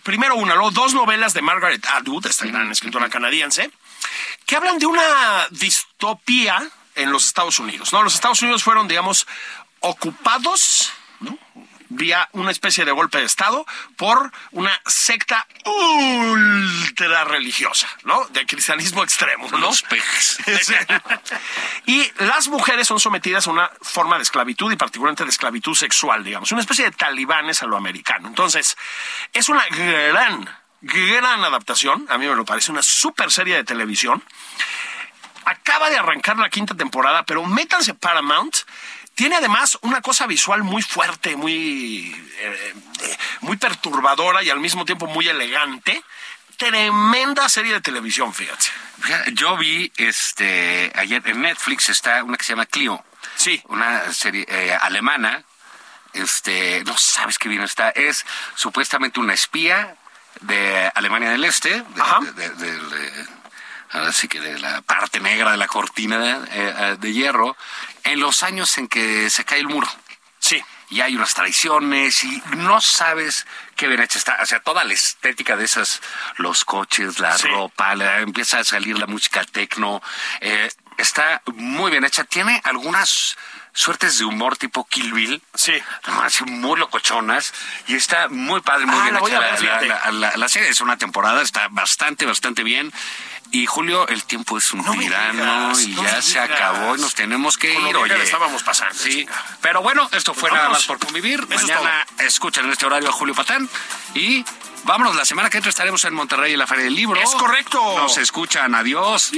[0.03, 3.71] primero una, luego dos novelas de Margaret Atwood, esta gran escritora canadiense,
[4.45, 6.63] que hablan de una distopía
[6.95, 7.93] en los Estados Unidos.
[7.93, 8.03] ¿no?
[8.03, 9.27] Los Estados Unidos fueron, digamos,
[9.81, 11.39] ocupados, ¿no?
[11.89, 13.67] Vía una especie de golpe de Estado
[13.97, 18.27] por una secta ultra religiosa, ¿no?
[18.29, 19.59] De cristianismo extremo, ¿no?
[19.59, 20.39] Los pejes.
[20.67, 20.75] Sí.
[21.87, 26.25] y las mujeres son sometidas a una forma de esclavitud y particularmente de esclavitud sexual,
[26.25, 28.29] digamos, una especie de talibanes a lo americano.
[28.29, 28.77] Entonces,
[29.33, 30.49] es una gran,
[30.81, 34.23] gran adaptación, a mí me lo parece, una super serie de televisión.
[35.45, 38.57] Acaba de arrancar la quinta temporada, pero métanse Paramount.
[39.17, 44.85] Tiene además una cosa visual muy fuerte, muy, eh, eh, muy perturbadora y al mismo
[44.85, 46.05] tiempo muy elegante.
[46.59, 48.67] Tremenda serie de televisión, fíjate.
[49.33, 53.03] Yo vi este ayer en Netflix está una que se llama Clio.
[53.37, 53.63] Sí.
[53.69, 55.43] Una serie eh, alemana.
[56.13, 57.91] Este, no sabes qué bien está.
[57.91, 59.97] Es supuestamente una espía
[60.43, 61.71] de Alemania del Este.
[61.71, 62.21] de- Ajá.
[62.21, 63.27] de-
[63.93, 67.57] ahora sí que de la parte negra de la cortina eh, eh, de hierro.
[68.05, 69.89] En los años en que se cae el muro.
[70.39, 70.63] Sí.
[70.91, 74.39] y hay unas traiciones y no sabes qué bien hecha está.
[74.41, 76.01] O sea, toda la estética de esas,
[76.37, 77.49] los coches, la Sí.
[77.49, 80.01] ropa, la- empieza a salir la música tecno.
[80.41, 82.23] eh, está muy bien hecha.
[82.23, 83.37] Tiene algunas
[83.77, 85.43] suertes de humor tipo Kill Bill.
[85.55, 85.75] Sí.
[86.23, 87.53] Así muy locochonas
[87.87, 90.71] y está muy padre, muy Ah, bien la voy a ver, la, serie.
[90.71, 92.93] Es una temporada, está bastante, bastante bien.
[93.53, 97.01] Y Julio, el tiempo es un No tirano digas, y no ya se acabó y
[97.01, 97.97] nos tenemos que Con ir.
[97.97, 99.45] Oye, estábamos pasando, Sí, chica.
[99.61, 101.47] pero bueno, esto fue Pues nada más por convivir.
[101.51, 103.69] Eso es Mañana escuchan en este horario a Julio Patán
[104.15, 104.45] y
[104.85, 105.15] vámonos.
[105.15, 107.21] La semana que entra estaremos en Monterrey en la Feria del Libro.
[107.21, 107.81] Es correcto.
[107.99, 108.75] Nos escuchan.
[108.75, 109.31] Adiós.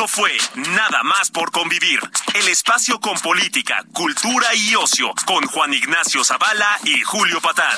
[0.00, 2.00] Esto fue Nada más por convivir.
[2.32, 7.76] El espacio con política, cultura y ocio con Juan Ignacio Zavala y Julio Patán.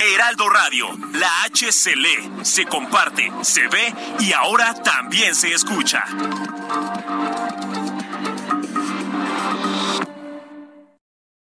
[0.00, 6.02] Heraldo Radio, la H se lee, se comparte, se ve y ahora también se escucha.